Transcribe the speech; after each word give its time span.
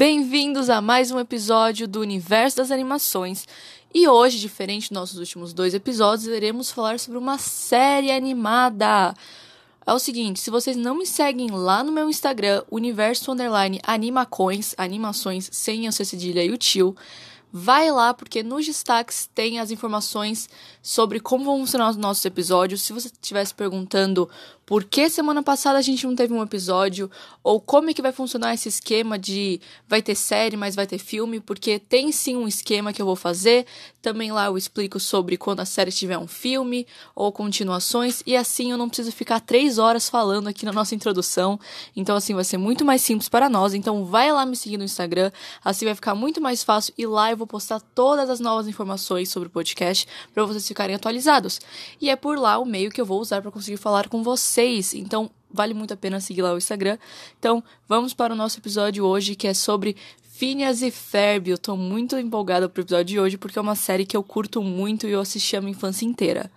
Bem-vindos 0.00 0.70
a 0.70 0.80
mais 0.80 1.10
um 1.10 1.20
episódio 1.20 1.86
do 1.86 2.00
Universo 2.00 2.56
das 2.56 2.70
Animações. 2.70 3.46
E 3.92 4.08
hoje, 4.08 4.38
diferente 4.38 4.88
dos 4.88 4.92
nossos 4.92 5.18
últimos 5.18 5.52
dois 5.52 5.74
episódios, 5.74 6.26
iremos 6.26 6.70
falar 6.70 6.98
sobre 6.98 7.18
uma 7.18 7.36
série 7.36 8.10
animada. 8.10 9.14
É 9.86 9.92
o 9.92 9.98
seguinte, 9.98 10.40
se 10.40 10.50
vocês 10.50 10.74
não 10.74 10.96
me 10.96 11.04
seguem 11.04 11.50
lá 11.50 11.84
no 11.84 11.92
meu 11.92 12.08
Instagram, 12.08 12.62
Universo 12.70 13.30
Underline 13.30 13.78
Animacões, 13.82 14.74
animações 14.78 15.50
sem 15.52 15.86
a 15.86 15.92
cedilha 15.92 16.42
e 16.42 16.50
o 16.50 16.56
tio, 16.56 16.96
vai 17.52 17.90
lá 17.90 18.14
porque 18.14 18.42
nos 18.42 18.64
destaques 18.64 19.28
tem 19.34 19.58
as 19.58 19.70
informações 19.70 20.48
sobre 20.80 21.20
como 21.20 21.44
vão 21.44 21.58
funcionar 21.58 21.90
os 21.90 21.96
nossos 21.98 22.24
episódios. 22.24 22.80
Se 22.80 22.94
você 22.94 23.08
estivesse 23.08 23.54
perguntando 23.54 24.30
por 24.70 24.84
que 24.84 25.10
semana 25.10 25.42
passada 25.42 25.80
a 25.80 25.82
gente 25.82 26.06
não 26.06 26.14
teve 26.14 26.32
um 26.32 26.40
episódio, 26.40 27.10
ou 27.42 27.60
como 27.60 27.90
é 27.90 27.92
que 27.92 28.00
vai 28.00 28.12
funcionar 28.12 28.54
esse 28.54 28.68
esquema 28.68 29.18
de 29.18 29.60
vai 29.88 30.00
ter 30.00 30.14
série, 30.14 30.56
mas 30.56 30.76
vai 30.76 30.86
ter 30.86 30.98
filme, 30.98 31.40
porque 31.40 31.80
tem 31.80 32.12
sim 32.12 32.36
um 32.36 32.46
esquema 32.46 32.92
que 32.92 33.02
eu 33.02 33.06
vou 33.06 33.16
fazer. 33.16 33.66
Também 34.00 34.30
lá 34.30 34.46
eu 34.46 34.56
explico 34.56 35.00
sobre 35.00 35.36
quando 35.36 35.58
a 35.58 35.64
série 35.64 35.90
tiver 35.90 36.16
um 36.16 36.28
filme 36.28 36.86
ou 37.16 37.32
continuações, 37.32 38.22
e 38.24 38.36
assim 38.36 38.70
eu 38.70 38.78
não 38.78 38.88
preciso 38.88 39.10
ficar 39.10 39.40
três 39.40 39.76
horas 39.76 40.08
falando 40.08 40.46
aqui 40.46 40.64
na 40.64 40.72
nossa 40.72 40.94
introdução. 40.94 41.58
Então, 41.96 42.14
assim, 42.14 42.32
vai 42.32 42.44
ser 42.44 42.56
muito 42.56 42.84
mais 42.84 43.02
simples 43.02 43.28
para 43.28 43.48
nós. 43.48 43.74
Então, 43.74 44.04
vai 44.04 44.30
lá 44.30 44.46
me 44.46 44.54
seguir 44.54 44.78
no 44.78 44.84
Instagram, 44.84 45.32
assim 45.64 45.84
vai 45.84 45.96
ficar 45.96 46.14
muito 46.14 46.40
mais 46.40 46.62
fácil, 46.62 46.94
e 46.96 47.04
lá 47.08 47.32
eu 47.32 47.36
vou 47.36 47.46
postar 47.46 47.80
todas 47.80 48.30
as 48.30 48.38
novas 48.38 48.68
informações 48.68 49.30
sobre 49.30 49.48
o 49.48 49.50
podcast 49.50 50.06
para 50.32 50.44
vocês 50.44 50.68
ficarem 50.68 50.94
atualizados. 50.94 51.60
E 52.00 52.08
é 52.08 52.14
por 52.14 52.38
lá 52.38 52.56
o 52.56 52.64
meio 52.64 52.92
que 52.92 53.00
eu 53.00 53.04
vou 53.04 53.20
usar 53.20 53.42
para 53.42 53.50
conseguir 53.50 53.76
falar 53.76 54.08
com 54.08 54.22
vocês. 54.60 54.94
Então, 54.94 55.30
vale 55.50 55.74
muito 55.74 55.94
a 55.94 55.96
pena 55.96 56.20
seguir 56.20 56.42
lá 56.42 56.52
o 56.52 56.58
Instagram. 56.58 56.98
Então, 57.38 57.62
vamos 57.88 58.12
para 58.12 58.32
o 58.32 58.36
nosso 58.36 58.58
episódio 58.58 59.04
hoje, 59.04 59.34
que 59.34 59.48
é 59.48 59.54
sobre 59.54 59.96
Phineas 60.22 60.82
e 60.82 60.90
Ferb. 60.90 61.48
Eu 61.48 61.58
tô 61.58 61.76
muito 61.76 62.18
empolgada 62.18 62.68
pro 62.68 62.82
episódio 62.82 63.06
de 63.06 63.20
hoje, 63.20 63.38
porque 63.38 63.58
é 63.58 63.62
uma 63.62 63.74
série 63.74 64.04
que 64.04 64.16
eu 64.16 64.22
curto 64.22 64.62
muito 64.62 65.06
e 65.06 65.12
eu 65.12 65.20
assisti 65.20 65.56
a 65.56 65.60
minha 65.60 65.72
infância 65.72 66.04
inteira. 66.04 66.50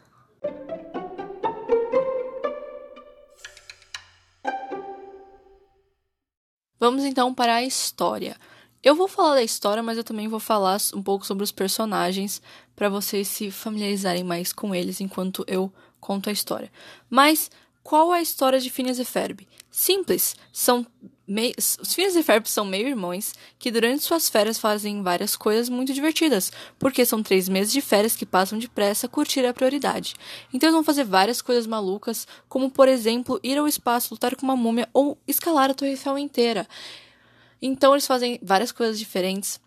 Vamos 6.79 7.05
então 7.05 7.33
para 7.33 7.55
a 7.55 7.63
história. 7.63 8.35
Eu 8.83 8.93
vou 8.95 9.07
falar 9.07 9.35
da 9.35 9.43
história, 9.43 9.81
mas 9.81 9.97
eu 9.97 10.03
também 10.03 10.27
vou 10.27 10.41
falar 10.41 10.77
um 10.93 11.01
pouco 11.01 11.25
sobre 11.25 11.41
os 11.41 11.53
personagens 11.53 12.41
para 12.75 12.89
vocês 12.89 13.29
se 13.29 13.49
familiarizarem 13.49 14.25
mais 14.25 14.51
com 14.51 14.75
eles 14.75 14.99
enquanto 14.99 15.45
eu 15.47 15.71
conto 16.01 16.29
a 16.29 16.33
história. 16.33 16.69
Mas 17.09 17.49
qual 17.83 18.13
é 18.13 18.19
a 18.19 18.21
história 18.21 18.59
de 18.59 18.69
Phineas 18.69 18.97
e 18.97 19.03
Ferb? 19.03 19.45
Simples, 19.69 20.35
são 20.53 20.87
meio... 21.27 21.53
os 21.57 21.93
Phineas 21.93 22.15
e 22.15 22.23
Ferb 22.23 22.47
são 22.47 22.63
meio 22.63 22.87
irmãos 22.87 23.33
que 23.59 23.69
durante 23.69 24.03
suas 24.03 24.29
férias 24.29 24.57
fazem 24.57 25.03
várias 25.03 25.35
coisas 25.35 25.67
muito 25.67 25.93
divertidas, 25.93 26.49
porque 26.79 27.05
são 27.05 27.21
três 27.21 27.49
meses 27.49 27.73
de 27.73 27.81
férias 27.81 28.15
que 28.15 28.25
passam 28.25 28.57
depressa, 28.57 29.09
curtir 29.09 29.41
é 29.41 29.49
a 29.49 29.53
prioridade. 29.53 30.15
Então 30.53 30.67
eles 30.67 30.75
vão 30.75 30.83
fazer 30.83 31.03
várias 31.03 31.41
coisas 31.41 31.67
malucas, 31.67 32.25
como 32.47 32.71
por 32.71 32.87
exemplo 32.87 33.39
ir 33.43 33.57
ao 33.57 33.67
espaço, 33.67 34.13
lutar 34.13 34.35
com 34.35 34.43
uma 34.45 34.55
múmia 34.55 34.87
ou 34.93 35.17
escalar 35.27 35.69
a 35.69 35.73
Torre 35.73 35.91
Eiffel 35.91 36.17
inteira. 36.17 36.65
Então 37.61 37.93
eles 37.93 38.07
fazem 38.07 38.39
várias 38.41 38.71
coisas 38.71 38.97
diferentes, 38.97 39.59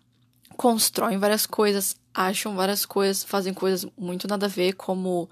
constroem 0.55 1.19
várias 1.19 1.45
coisas, 1.45 1.95
acham 2.13 2.55
várias 2.55 2.83
coisas, 2.83 3.23
fazem 3.23 3.53
coisas 3.53 3.85
muito 3.95 4.27
nada 4.27 4.47
a 4.47 4.49
ver, 4.49 4.73
como 4.73 5.29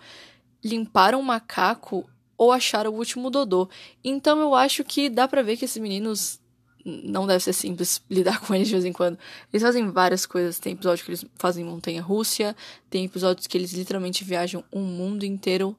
limpar 0.63 1.15
um 1.15 1.21
macaco 1.23 2.07
ou 2.37 2.51
achar 2.51 2.87
o 2.87 2.93
último 2.93 3.29
Dodô. 3.29 3.69
Então 4.03 4.39
eu 4.39 4.53
acho 4.53 4.83
que 4.83 5.09
dá 5.09 5.27
pra 5.27 5.41
ver 5.41 5.57
que 5.57 5.65
esses 5.65 5.81
meninos 5.81 6.39
não 6.85 7.25
deve 7.25 7.43
ser 7.43 7.53
simples 7.53 8.01
lidar 8.09 8.39
com 8.41 8.53
eles 8.53 8.67
de 8.67 8.73
vez 8.73 8.85
em 8.85 8.93
quando. 8.93 9.17
Eles 9.51 9.63
fazem 9.63 9.89
várias 9.89 10.25
coisas. 10.25 10.59
Tem 10.59 10.73
episódios 10.73 11.01
que 11.03 11.11
eles 11.11 11.25
fazem 11.35 11.65
montanha 11.65 12.01
rússia, 12.01 12.55
tem 12.89 13.05
episódios 13.05 13.47
que 13.47 13.57
eles 13.57 13.73
literalmente 13.73 14.23
viajam 14.23 14.63
um 14.71 14.81
mundo 14.81 15.25
inteiro. 15.25 15.75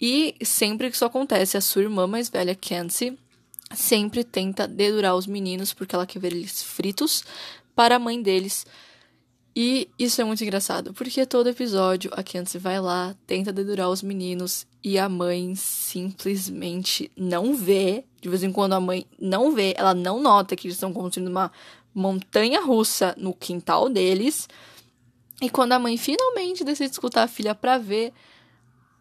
E 0.00 0.34
sempre 0.42 0.90
que 0.90 0.96
isso 0.96 1.04
acontece, 1.04 1.56
a 1.56 1.60
sua 1.60 1.82
irmã 1.82 2.06
mais 2.06 2.28
velha, 2.28 2.54
Kenzie, 2.54 3.18
sempre 3.74 4.22
tenta 4.24 4.68
dedurar 4.68 5.14
os 5.14 5.26
meninos 5.26 5.72
porque 5.72 5.94
ela 5.94 6.06
quer 6.06 6.18
ver 6.18 6.32
eles 6.32 6.62
fritos 6.62 7.24
para 7.74 7.96
a 7.96 7.98
mãe 7.98 8.20
deles. 8.20 8.66
E 9.56 9.88
isso 9.96 10.20
é 10.20 10.24
muito 10.24 10.42
engraçado, 10.42 10.92
porque 10.92 11.24
todo 11.24 11.48
episódio 11.48 12.10
a 12.14 12.24
Kenzie 12.24 12.58
vai 12.58 12.80
lá, 12.80 13.14
tenta 13.24 13.52
dedurar 13.52 13.88
os 13.88 14.02
meninos 14.02 14.66
e 14.82 14.98
a 14.98 15.08
mãe 15.08 15.54
simplesmente 15.54 17.10
não 17.16 17.54
vê. 17.54 18.04
De 18.20 18.28
vez 18.28 18.42
em 18.42 18.50
quando 18.50 18.72
a 18.72 18.80
mãe 18.80 19.06
não 19.16 19.54
vê, 19.54 19.72
ela 19.76 19.94
não 19.94 20.20
nota 20.20 20.56
que 20.56 20.66
eles 20.66 20.76
estão 20.76 20.92
construindo 20.92 21.28
uma 21.28 21.52
montanha 21.94 22.60
russa 22.60 23.14
no 23.16 23.32
quintal 23.32 23.88
deles. 23.88 24.48
E 25.40 25.48
quando 25.48 25.72
a 25.72 25.78
mãe 25.78 25.96
finalmente 25.96 26.64
decide 26.64 26.90
escutar 26.90 27.22
a 27.22 27.28
filha 27.28 27.54
para 27.54 27.78
ver, 27.78 28.12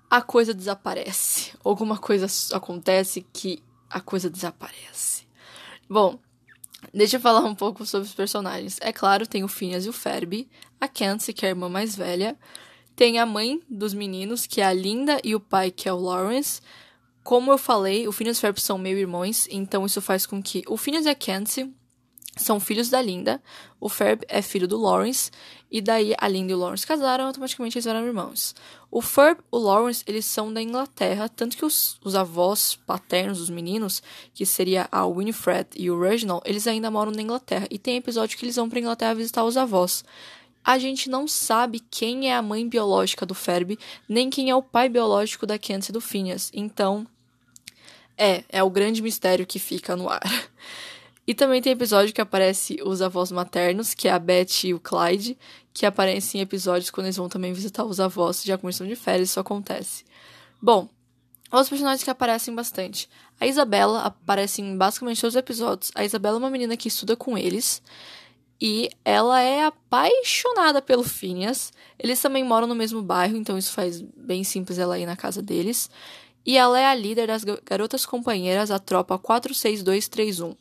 a 0.10 0.22
coisa 0.22 0.54
desaparece. 0.54 1.54
Alguma 1.64 1.98
coisa 1.98 2.28
acontece 2.56 3.26
que 3.34 3.64
a 3.90 4.00
coisa 4.00 4.30
desaparece. 4.30 5.26
Bom, 5.90 6.20
deixa 6.94 7.18
eu 7.18 7.22
falar 7.22 7.42
um 7.42 7.56
pouco 7.56 7.86
sobre 7.86 8.08
os 8.08 8.14
personagens. 8.14 8.78
É 8.82 8.92
claro, 8.92 9.28
tem 9.28 9.44
o 9.44 9.48
Phineas 9.48 9.86
e 9.86 9.90
o 9.90 9.94
Ferb, 9.94 10.48
a 10.80 10.88
Kenzie, 10.88 11.34
que 11.34 11.46
é 11.46 11.50
a 11.50 11.52
irmã 11.52 11.70
mais 11.70 11.96
velha, 11.96 12.38
tem 12.96 13.20
a 13.20 13.26
mãe 13.26 13.62
dos 13.70 13.94
meninos, 13.94 14.46
que 14.46 14.62
é 14.62 14.66
a 14.66 14.74
Linda, 14.74 15.20
e 15.24 15.36
o 15.36 15.40
pai, 15.40 15.72
que 15.72 15.88
é 15.88 15.94
o 15.94 16.00
Lawrence. 16.00 16.62
Como 17.24 17.52
eu 17.52 17.58
falei, 17.58 18.08
o 18.08 18.12
Phineas 18.12 18.38
e 18.38 18.40
o 18.40 18.42
Ferb 18.42 18.60
são 18.60 18.78
meio 18.78 18.98
irmãos, 18.98 19.48
então 19.50 19.86
isso 19.86 20.02
faz 20.02 20.26
com 20.26 20.42
que 20.42 20.64
o 20.68 20.78
Phineas 20.78 21.06
e 21.06 21.10
a 21.10 21.16
Kenzie 21.16 21.74
são 22.36 22.60
filhos 22.60 22.90
da 22.90 23.02
Linda, 23.02 23.42
o 23.80 23.88
Ferb 23.88 24.24
é 24.28 24.42
filho 24.42 24.68
do 24.68 24.80
Lawrence, 24.80 25.30
e 25.70 25.82
daí 25.82 26.16
a 26.18 26.28
Linda 26.28 26.52
e 26.52 26.56
o 26.56 26.58
Lawrence 26.58 26.86
casaram, 26.86 27.26
automaticamente 27.26 27.78
eles 27.78 27.86
eram 27.86 28.06
irmãos. 28.06 28.56
O 28.90 29.02
Ferb 29.02 29.40
e 29.40 29.44
o 29.52 29.58
Lawrence, 29.58 30.04
eles 30.08 30.26
são 30.26 30.52
da 30.52 30.62
Inglaterra, 30.62 31.30
tanto 31.30 31.56
que 31.56 31.66
os, 31.66 32.00
os 32.04 32.16
avós 32.16 32.76
paternos 32.88 33.38
dos 33.38 33.50
meninos, 33.50 34.02
que 34.34 34.46
seria 34.46 34.88
a 34.92 35.06
Winifred 35.06 35.68
e 35.76 35.92
o 35.92 36.00
Reginald, 36.00 36.42
eles 36.46 36.66
ainda 36.66 36.90
moram 36.90 37.12
na 37.12 37.22
Inglaterra, 37.22 37.68
e 37.70 37.78
tem 37.78 37.98
episódio 37.98 38.38
que 38.38 38.46
eles 38.46 38.56
vão 38.56 38.70
pra 38.70 38.80
Inglaterra 38.80 39.14
visitar 39.14 39.44
os 39.44 39.58
avós. 39.58 40.04
A 40.64 40.80
gente 40.80 41.10
não 41.10 41.28
sabe 41.28 41.82
quem 41.92 42.32
é 42.32 42.36
a 42.36 42.42
mãe 42.42 42.68
biológica 42.68 43.26
do 43.26 43.36
Ferb, 43.36 43.78
nem 44.08 44.30
quem 44.30 44.50
é 44.50 44.56
o 44.56 44.64
pai 44.64 44.90
biológico 44.90 45.46
da 45.46 45.60
Kenzie 45.60 45.92
e 45.92 45.94
do 45.94 46.02
Phineas, 46.02 46.50
então... 46.54 47.06
É, 48.16 48.44
é 48.48 48.62
o 48.62 48.70
grande 48.70 49.02
mistério 49.02 49.44
que 49.44 49.58
fica 49.58 49.96
no 49.96 50.08
ar. 50.08 50.22
E 51.26 51.34
também 51.34 51.62
tem 51.62 51.72
episódio 51.72 52.14
que 52.14 52.20
aparece 52.20 52.80
os 52.84 53.02
avós 53.02 53.32
maternos, 53.32 53.94
que 53.94 54.08
é 54.08 54.12
a 54.12 54.20
Beth 54.20 54.66
e 54.66 54.74
o 54.74 54.80
Clyde, 54.80 55.38
que 55.74 55.86
aparecem 55.86 56.40
em 56.40 56.44
episódios 56.44 56.92
quando 56.92 57.06
eles 57.06 57.16
vão 57.16 57.30
também 57.30 57.54
visitar 57.54 57.86
os 57.86 58.00
avós, 58.00 58.44
já 58.44 58.58
começam 58.58 58.86
de 58.86 58.96
férias, 58.96 59.30
isso 59.30 59.40
acontece. 59.40 60.04
Bom, 60.62 60.90
outros 61.50 61.70
personagens 61.70 62.04
que 62.04 62.10
aparecem 62.10 62.54
bastante. 62.54 63.10
A 63.40 63.48
Isabela 63.48 64.02
aparece 64.02 64.62
em 64.62 64.78
basicamente 64.78 65.22
todos 65.22 65.36
os 65.36 65.40
episódios. 65.40 65.92
A 65.96 66.04
Isabela 66.04 66.38
é 66.38 66.40
uma 66.40 66.50
menina 66.50 66.76
que 66.76 66.90
estuda 66.90 67.16
com 67.16 67.38
eles. 67.38 67.82
E 68.62 68.90
ela 69.04 69.42
é 69.42 69.66
apaixonada 69.66 70.82
pelo 70.82 71.04
Phineas. 71.04 71.74
Eles 72.00 72.22
também 72.22 72.44
moram 72.44 72.68
no 72.68 72.76
mesmo 72.76 73.02
bairro, 73.02 73.36
então 73.36 73.58
isso 73.58 73.74
faz 73.74 74.02
bem 74.02 74.44
simples 74.44 74.78
ela 74.78 75.00
ir 75.00 75.06
na 75.06 75.16
casa 75.16 75.42
deles. 75.42 75.90
E 76.46 76.58
ela 76.58 76.80
é 76.80 76.86
a 76.86 76.96
líder 76.96 77.28
das 77.28 77.44
garotas 77.44 78.06
companheiras, 78.06 78.72
a 78.72 78.80
tropa 78.80 79.18
46231. 79.18 80.56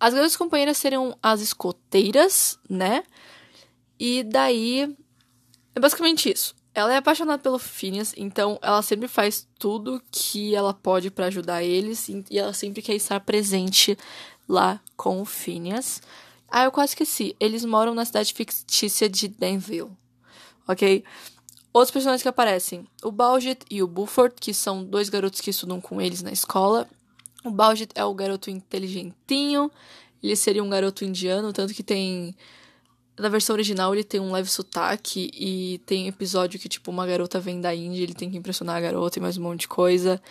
As 0.00 0.14
grandes 0.14 0.36
companheiras 0.36 0.76
seriam 0.76 1.16
as 1.22 1.40
escoteiras, 1.40 2.58
né? 2.68 3.02
E 3.98 4.22
daí. 4.22 4.96
É 5.74 5.80
basicamente 5.80 6.30
isso. 6.30 6.54
Ela 6.74 6.94
é 6.94 6.96
apaixonada 6.96 7.42
pelo 7.42 7.58
Phineas, 7.58 8.14
então 8.16 8.58
ela 8.62 8.82
sempre 8.82 9.08
faz 9.08 9.48
tudo 9.58 10.00
que 10.12 10.54
ela 10.54 10.72
pode 10.72 11.10
para 11.10 11.26
ajudar 11.26 11.64
eles 11.64 12.08
e 12.08 12.38
ela 12.38 12.52
sempre 12.52 12.82
quer 12.82 12.94
estar 12.94 13.18
presente 13.20 13.98
lá 14.48 14.80
com 14.96 15.20
o 15.20 15.24
Phineas. 15.24 16.00
Ah, 16.48 16.64
eu 16.64 16.72
quase 16.72 16.92
esqueci. 16.92 17.34
Eles 17.40 17.64
moram 17.64 17.94
na 17.94 18.04
cidade 18.04 18.32
fictícia 18.32 19.08
de 19.08 19.28
Danville, 19.28 19.90
ok? 20.66 21.04
Outros 21.72 21.90
personagens 21.90 22.22
que 22.22 22.28
aparecem: 22.28 22.86
o 23.02 23.10
Baljet 23.10 23.64
e 23.70 23.82
o 23.82 23.86
Buford, 23.86 24.36
que 24.40 24.54
são 24.54 24.84
dois 24.84 25.08
garotos 25.08 25.40
que 25.40 25.50
estudam 25.50 25.80
com 25.80 26.00
eles 26.00 26.22
na 26.22 26.32
escola. 26.32 26.88
O 27.48 27.50
Baljet 27.50 27.90
é 27.94 28.04
o 28.04 28.12
garoto 28.12 28.50
inteligentinho, 28.50 29.70
ele 30.22 30.36
seria 30.36 30.62
um 30.62 30.68
garoto 30.68 31.04
indiano, 31.04 31.52
tanto 31.52 31.72
que 31.72 31.82
tem. 31.82 32.34
Na 33.18 33.28
versão 33.28 33.54
original 33.54 33.92
ele 33.92 34.04
tem 34.04 34.20
um 34.20 34.30
leve 34.30 34.48
sotaque 34.50 35.30
e 35.34 35.80
tem 35.86 36.06
episódio 36.06 36.60
que, 36.60 36.68
tipo, 36.68 36.90
uma 36.90 37.06
garota 37.06 37.40
vem 37.40 37.60
da 37.60 37.74
Índia, 37.74 38.02
ele 38.02 38.14
tem 38.14 38.30
que 38.30 38.36
impressionar 38.36 38.76
a 38.76 38.80
garota 38.80 39.18
e 39.18 39.22
mais 39.22 39.36
um 39.38 39.42
monte 39.42 39.62
de 39.62 39.68
coisa. 39.68 40.22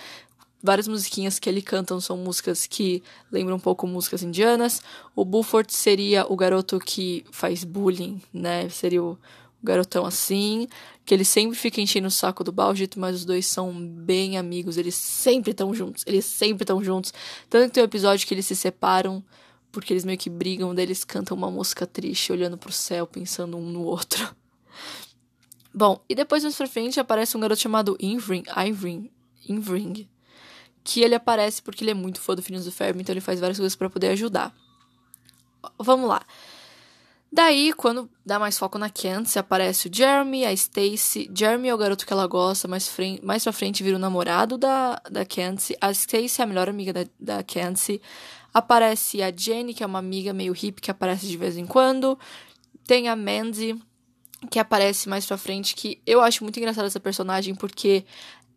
Várias 0.64 0.88
musiquinhas 0.88 1.38
que 1.38 1.50
ele 1.50 1.62
canta 1.62 2.00
são 2.00 2.16
músicas 2.18 2.66
que 2.66 3.04
lembram 3.32 3.58
um 3.58 3.60
pouco 3.60 3.86
músicas 3.86 4.24
indianas. 4.24 4.82
O 5.16 5.26
Buford 5.26 5.74
seria 5.74 6.26
o 6.32 6.36
garoto 6.36 6.80
que 6.80 7.26
faz 7.32 7.64
bullying, 7.64 8.22
né? 8.34 8.70
Seria 8.70 9.04
o, 9.04 9.18
garotão 9.68 10.06
assim, 10.06 10.68
que 11.06 11.14
ele 11.14 11.24
sempre 11.24 11.58
fica 11.58 11.80
enchendo 11.80 12.08
o 12.08 12.12
saco 12.12 12.44
do 12.44 12.52
Baljit, 12.52 12.98
mas 12.98 13.18
os 13.18 13.26
dois 13.26 13.46
são 13.46 13.74
bem 13.74 14.38
amigos, 14.38 14.78
eles 14.78 14.96
sempre 14.96 15.52
estão 15.52 15.74
juntos, 15.74 16.04
eles 16.08 16.26
sempre 16.26 16.64
estão 16.64 16.84
juntos. 16.84 17.14
Tanto 17.50 17.68
que 17.68 17.74
tem 17.74 17.84
um 17.84 17.86
episódio 17.86 18.28
que 18.28 18.34
eles 18.34 18.46
se 18.46 18.56
separam 18.56 19.24
porque 19.72 19.94
eles 19.94 20.06
meio 20.06 20.18
que 20.18 20.30
brigam, 20.30 20.74
daí 20.74 20.86
eles 20.86 21.04
cantam 21.04 21.38
uma 21.38 21.52
música 21.52 21.86
triste, 21.86 22.32
olhando 22.32 22.58
pro 22.58 22.72
céu, 22.72 23.06
pensando 23.06 23.58
um 23.58 23.70
no 23.70 23.84
outro. 23.84 24.36
Bom, 25.74 26.02
e 26.10 26.16
depois 26.16 26.44
mais 26.44 26.56
pra 26.56 26.68
frente 26.68 27.00
aparece 27.00 27.38
um 27.38 27.40
garoto 27.40 27.62
chamado 27.62 27.96
Ivring, 28.02 28.44
Ivring, 28.68 29.12
Ivring, 29.48 30.10
que 30.84 31.02
ele 31.02 31.14
aparece 31.14 31.62
porque 31.62 31.84
ele 31.84 31.92
é 31.92 31.94
muito 31.94 32.20
fã 32.20 32.34
do 32.34 32.42
Phineas 32.42 32.66
do 32.66 32.72
Ferb, 32.72 33.00
então 33.00 33.14
ele 33.14 33.22
faz 33.22 33.40
várias 33.40 33.58
coisas 33.58 33.76
para 33.76 33.90
poder 33.90 34.08
ajudar. 34.10 34.56
Vamos 35.78 36.10
lá. 36.10 36.26
Daí, 37.38 37.72
quando 37.72 38.10
dá 38.26 38.40
mais 38.40 38.58
foco 38.58 38.80
na 38.80 38.90
Kenzie, 38.90 39.38
aparece 39.38 39.88
o 39.88 39.92
Jeremy, 39.94 40.44
a 40.44 40.52
Stacy. 40.52 41.30
Jeremy 41.32 41.68
é 41.68 41.76
o 41.76 41.78
garoto 41.78 42.04
que 42.04 42.12
ela 42.12 42.26
gosta, 42.26 42.68
mais, 42.68 42.88
frente, 42.88 43.24
mais 43.24 43.44
pra 43.44 43.54
frente 43.54 43.84
vira 43.84 43.96
o 43.96 44.00
namorado 44.00 44.58
da, 44.58 45.00
da 45.08 45.24
Kenzie. 45.24 45.78
A 45.80 45.92
Stacy 45.92 46.42
é 46.42 46.44
a 46.44 46.48
melhor 46.48 46.68
amiga 46.68 46.92
da, 46.92 47.06
da 47.20 47.44
Kenzie. 47.44 48.02
Aparece 48.52 49.22
a 49.22 49.32
Jenny, 49.32 49.76
que 49.76 49.84
é 49.84 49.86
uma 49.86 50.00
amiga 50.00 50.34
meio 50.34 50.52
hippie 50.52 50.82
que 50.82 50.90
aparece 50.90 51.28
de 51.28 51.38
vez 51.38 51.56
em 51.58 51.68
quando. 51.68 52.18
Tem 52.88 53.08
a 53.08 53.16
Mandy, 53.16 53.80
que 54.50 54.58
aparece 54.58 55.08
mais 55.08 55.24
pra 55.24 55.38
frente, 55.38 55.76
que 55.76 56.02
eu 56.08 56.22
acho 56.22 56.44
muito 56.44 56.58
engraçada 56.58 56.88
essa 56.88 57.00
personagem, 57.00 57.54
porque 57.54 58.04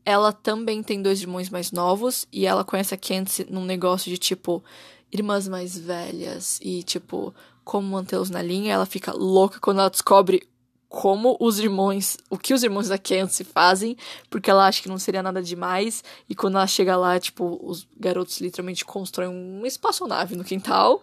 ela 0.07 0.33
também 0.33 0.83
tem 0.83 1.03
dois 1.03 1.21
irmãos 1.21 1.51
mais 1.51 1.71
novos, 1.71 2.27
e 2.33 2.47
ela 2.47 2.65
conhece 2.65 2.95
a 2.95 2.97
Kenzie 2.97 3.47
num 3.51 3.67
negócio 3.67 4.11
de, 4.11 4.17
tipo, 4.17 4.65
irmãs 5.13 5.47
mais 5.47 5.77
velhas, 5.77 6.59
e, 6.63 6.83
tipo, 6.83 7.35
como 7.71 7.87
mantê-los 7.87 8.31
na 8.31 8.43
linha. 8.43 8.75
Ela 8.75 8.85
fica 8.85 9.13
louca 9.13 9.61
quando 9.61 9.79
ela 9.79 9.89
descobre 9.89 10.43
como 10.89 11.37
os 11.39 11.61
irmãos, 11.61 12.17
o 12.29 12.37
que 12.37 12.53
os 12.53 12.65
irmãos 12.65 12.89
da 12.89 12.99
Kenzie 12.99 13.45
fazem, 13.45 13.97
porque 14.29 14.51
ela 14.51 14.67
acha 14.67 14.83
que 14.83 14.89
não 14.89 14.99
seria 14.99 15.23
nada 15.23 15.41
demais. 15.41 16.03
E 16.29 16.35
quando 16.35 16.57
ela 16.57 16.67
chega 16.67 16.97
lá, 16.97 17.21
tipo, 17.21 17.61
os 17.63 17.87
garotos 17.97 18.41
literalmente 18.41 18.85
constroem 18.85 19.31
uma 19.31 19.69
espaçonave 19.69 20.35
no 20.35 20.43
quintal. 20.43 21.01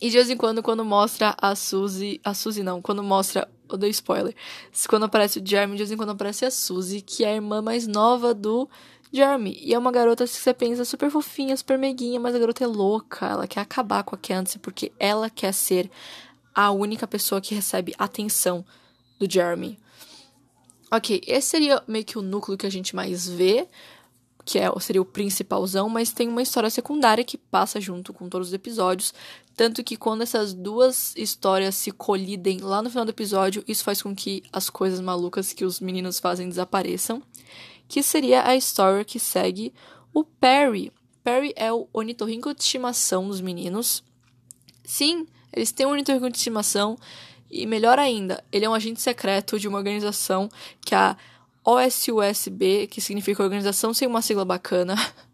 E 0.00 0.10
de 0.10 0.16
vez 0.16 0.28
em 0.28 0.36
quando, 0.36 0.64
quando 0.64 0.84
mostra 0.84 1.32
a 1.40 1.54
Suzy. 1.54 2.20
A 2.24 2.34
Suzy 2.34 2.64
não, 2.64 2.82
quando 2.82 3.04
mostra. 3.04 3.48
Eu 3.70 3.78
dei 3.78 3.90
spoiler. 3.90 4.34
Quando 4.88 5.04
aparece 5.04 5.38
o 5.38 5.46
Jeremy, 5.46 5.74
de 5.74 5.78
vez 5.78 5.92
em 5.92 5.96
quando 5.96 6.10
aparece 6.10 6.44
a 6.44 6.50
Suzy, 6.50 7.00
que 7.00 7.24
é 7.24 7.28
a 7.28 7.34
irmã 7.36 7.62
mais 7.62 7.86
nova 7.86 8.34
do 8.34 8.68
Jeremy. 9.12 9.58
E 9.60 9.74
é 9.74 9.78
uma 9.78 9.92
garota 9.92 10.24
que 10.24 10.30
você 10.30 10.54
pensa 10.54 10.84
super 10.84 11.10
fofinha, 11.10 11.56
super 11.56 11.78
meiguinha, 11.78 12.18
mas 12.18 12.34
a 12.34 12.38
garota 12.38 12.64
é 12.64 12.66
louca. 12.66 13.26
Ela 13.26 13.46
quer 13.46 13.60
acabar 13.60 14.02
com 14.02 14.14
a 14.14 14.18
Candice 14.18 14.58
porque 14.58 14.90
ela 14.98 15.28
quer 15.28 15.52
ser 15.52 15.90
a 16.54 16.70
única 16.70 17.06
pessoa 17.06 17.40
que 17.40 17.54
recebe 17.54 17.94
atenção 17.98 18.64
do 19.18 19.30
Jeremy. 19.30 19.78
Ok, 20.90 21.22
esse 21.26 21.48
seria 21.48 21.82
meio 21.86 22.04
que 22.04 22.18
o 22.18 22.22
núcleo 22.22 22.56
que 22.56 22.66
a 22.66 22.70
gente 22.70 22.94
mais 22.94 23.26
vê, 23.26 23.66
que 24.44 24.58
é, 24.58 24.70
seria 24.80 25.00
o 25.00 25.06
principalzão, 25.06 25.88
mas 25.88 26.12
tem 26.12 26.28
uma 26.28 26.42
história 26.42 26.68
secundária 26.68 27.24
que 27.24 27.38
passa 27.38 27.80
junto 27.80 28.12
com 28.12 28.28
todos 28.28 28.48
os 28.48 28.54
episódios. 28.54 29.14
Tanto 29.56 29.84
que 29.84 29.96
quando 29.96 30.22
essas 30.22 30.52
duas 30.52 31.14
histórias 31.16 31.76
se 31.76 31.90
colidem 31.92 32.58
lá 32.58 32.82
no 32.82 32.90
final 32.90 33.04
do 33.04 33.10
episódio, 33.10 33.64
isso 33.68 33.84
faz 33.84 34.02
com 34.02 34.14
que 34.14 34.42
as 34.52 34.68
coisas 34.68 35.00
malucas 35.00 35.52
que 35.52 35.64
os 35.64 35.80
meninos 35.80 36.18
fazem 36.18 36.48
desapareçam 36.48 37.22
que 37.88 38.02
seria 38.02 38.46
a 38.46 38.56
história 38.56 39.04
que 39.04 39.18
segue 39.18 39.72
o 40.12 40.24
Perry. 40.24 40.92
Perry 41.22 41.52
é 41.56 41.72
o 41.72 41.88
ornitorrinco 41.92 42.52
de 42.54 42.62
estimação 42.62 43.28
dos 43.28 43.40
meninos. 43.40 44.02
Sim, 44.84 45.26
eles 45.52 45.72
têm 45.72 45.86
um 45.86 45.90
ornitorrinco 45.90 46.30
de 46.30 46.36
estimação 46.36 46.98
e 47.52 47.66
melhor 47.66 47.98
ainda, 47.98 48.42
ele 48.50 48.64
é 48.64 48.68
um 48.68 48.72
agente 48.72 49.02
secreto 49.02 49.58
de 49.58 49.68
uma 49.68 49.76
organização 49.76 50.48
que 50.80 50.94
é 50.94 50.98
a 50.98 51.16
OSUSB, 51.62 52.86
que 52.86 52.98
significa 52.98 53.42
Organização 53.42 53.92
Sem 53.92 54.08
Uma 54.08 54.22
Sigla 54.22 54.44
Bacana. 54.44 54.96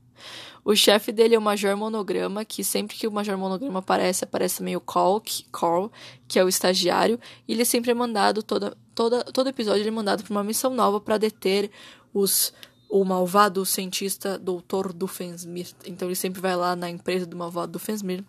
O 0.65 0.77
chefe 0.77 1.13
dele 1.13 1.35
é 1.35 1.39
o 1.39 1.41
Major 1.41 1.75
Monograma, 1.79 2.45
que 2.45 2.63
sempre 2.63 2.95
que 2.95 3.07
o 3.07 3.11
Major 3.11 3.39
Monograma 3.39 3.79
aparece, 3.79 4.25
aparece 4.25 4.63
meio 4.63 4.83
Carl, 4.83 5.23
Carl 5.51 5.91
que 6.27 6.39
é 6.39 6.45
o 6.45 6.49
estagiário, 6.49 7.19
e 7.47 7.55
ele 7.55 7.65
sempre 7.65 7.91
é 7.93 7.95
mandado, 7.95 8.43
toda, 8.43 8.77
toda, 8.95 9.25
todo 9.25 9.49
episódio 9.49 9.81
ele 9.81 9.89
é 9.89 9.93
mandado 9.93 10.23
para 10.23 10.31
uma 10.31 10.45
missão 10.45 10.75
nova 10.75 11.01
para 11.01 11.17
deter 11.17 11.71
os 12.13 12.53
o 12.89 13.05
malvado 13.05 13.65
cientista 13.67 14.39
Dr. 14.39 14.93
Doofenshmirtz. 14.95 15.77
Então 15.85 16.09
ele 16.09 16.15
sempre 16.15 16.41
vai 16.41 16.57
lá 16.57 16.75
na 16.75 16.89
empresa 16.89 17.27
do 17.27 17.37
malvado 17.37 17.73
Doofenshmirtz. 17.73 18.27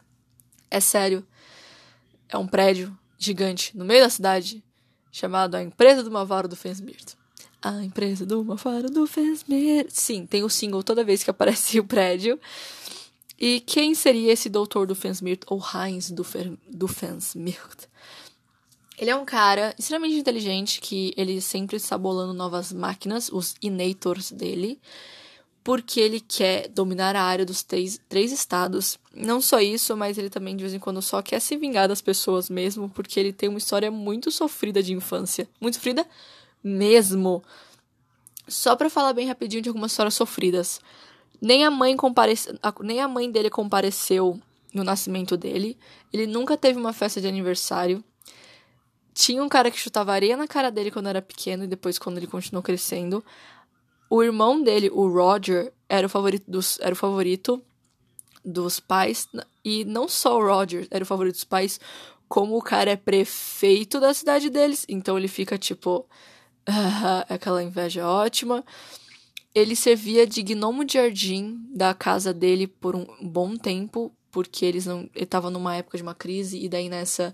É 0.70 0.80
sério. 0.80 1.26
É 2.28 2.38
um 2.38 2.46
prédio 2.46 2.96
gigante 3.18 3.76
no 3.76 3.86
meio 3.86 4.04
da 4.04 4.10
cidade 4.10 4.64
chamado 5.12 5.56
a 5.56 5.64
empresa 5.64 6.04
do 6.04 6.12
malvado 6.12 6.48
Doofenshmirtz. 6.48 7.18
A 7.62 7.84
empresa 7.84 8.26
do 8.26 8.44
malvado 8.44 8.90
Doofenshmirtz. 8.90 9.94
Sim, 9.94 10.26
tem 10.26 10.44
o 10.44 10.50
single 10.50 10.84
toda 10.84 11.04
vez 11.04 11.24
que 11.24 11.30
aparece 11.30 11.80
o 11.80 11.84
prédio. 11.84 12.40
E 13.40 13.62
quem 13.62 13.96
seria 13.96 14.34
esse 14.34 14.50
Dr. 14.50 14.86
Doofenshmirtz 14.86 15.46
ou 15.48 15.62
Heinz 15.74 16.12
Doofenshmirtz? 16.12 17.88
Ele 19.00 19.12
é 19.12 19.16
um 19.16 19.24
cara 19.24 19.74
extremamente 19.80 20.18
inteligente 20.18 20.82
que 20.82 21.14
ele 21.16 21.40
sempre 21.40 21.78
está 21.78 21.98
bolando 21.98 22.34
novas 22.34 22.74
máquinas, 22.74 23.32
os 23.32 23.56
Inators 23.62 24.30
dele, 24.30 24.78
porque 25.64 26.02
ele 26.02 26.20
quer 26.20 26.68
dominar 26.68 27.16
a 27.16 27.24
área 27.24 27.46
dos 27.46 27.64
três, 27.64 27.98
três 28.10 28.30
estados. 28.34 29.00
Não 29.14 29.40
só 29.40 29.62
isso, 29.62 29.96
mas 29.96 30.18
ele 30.18 30.30
também 30.30 30.54
de 30.54 30.64
vez 30.64 30.74
em 30.74 30.80
quando 30.80 31.02
só 31.02 31.22
quer 31.22 31.40
se 31.40 31.56
vingar 31.56 31.88
das 31.88 32.02
pessoas 32.02 32.50
mesmo, 32.50 32.90
porque 32.90 33.18
ele 33.18 33.32
tem 33.32 33.48
uma 33.48 33.58
história 33.58 33.90
muito 33.90 34.30
sofrida 34.32 34.84
de 34.84 34.92
infância. 34.92 35.48
Muito 35.62 35.76
sofrida 35.76 36.06
mesmo. 36.62 37.42
Só 38.50 38.76
para 38.76 38.90
falar 38.90 39.14
bem 39.14 39.30
rapidinho 39.30 39.62
de 39.62 39.70
algumas 39.70 39.92
histórias 39.92 40.16
sofridas. 40.16 40.82
Nem 41.42 41.64
a 41.64 41.72
mãe 41.72 41.96
nem 42.82 43.00
a 43.00 43.08
mãe 43.08 43.32
dele 43.32 43.50
compareceu 43.50 44.38
no 44.74 44.84
nascimento 44.84 45.38
dele. 45.38 45.78
Ele 46.12 46.28
nunca 46.28 46.58
teve 46.58 46.78
uma 46.78 46.92
festa 46.92 47.22
de 47.22 47.28
aniversário. 47.28 48.04
Tinha 49.14 49.44
um 49.44 49.50
cara 49.50 49.70
que 49.72 49.80
chutava 49.80 50.14
areia 50.14 50.38
na 50.38 50.48
cara 50.48 50.70
dele 50.70 50.92
quando 50.92 51.08
era 51.08 51.22
pequeno 51.22 51.64
e 51.64 51.68
depois 51.68 51.98
quando 51.98 52.18
ele 52.18 52.28
continuou 52.28 52.64
crescendo. 52.64 53.24
O 54.10 54.24
irmão 54.24 54.62
dele, 54.62 54.90
o 54.92 55.08
Roger, 55.08 55.72
era 55.88 56.08
o 56.08 56.10
favorito 56.10 56.50
dos, 56.50 56.80
era 56.80 56.94
o 56.94 56.96
favorito 56.96 57.62
dos 58.44 58.80
pais. 58.80 59.28
E 59.64 59.86
não 59.86 60.08
só 60.08 60.38
o 60.38 60.46
Roger 60.46 60.88
era 60.90 61.04
o 61.04 61.08
favorito 61.08 61.36
dos 61.36 61.44
pais, 61.44 61.80
como 62.28 62.58
o 62.58 62.62
cara 62.62 62.92
é 62.92 62.96
prefeito 62.96 64.00
da 64.00 64.14
cidade 64.14 64.50
deles. 64.50 64.86
Então 64.88 65.18
ele 65.18 65.28
fica 65.28 65.58
tipo. 65.58 66.06
Uh, 66.68 67.26
aquela 67.34 67.64
inveja 67.64 68.08
ótima. 68.08 68.64
Ele 69.54 69.76
servia 69.76 70.28
de 70.28 70.44
gnomo 70.44 70.86
de 70.86 70.94
jardim 70.94 71.60
da 71.74 71.94
casa 71.94 72.34
dele 72.34 72.68
por 72.68 72.96
um 72.96 73.08
bom 73.22 73.58
tempo, 73.58 74.12
porque 74.32 74.64
eles 74.66 74.86
não. 74.86 75.10
Ele 75.16 75.26
tava 75.26 75.50
numa 75.50 75.76
época 75.76 75.98
de 75.98 76.04
uma 76.04 76.14
crise, 76.14 76.64
e 76.64 76.70
daí 76.70 76.88
nessa 76.88 77.34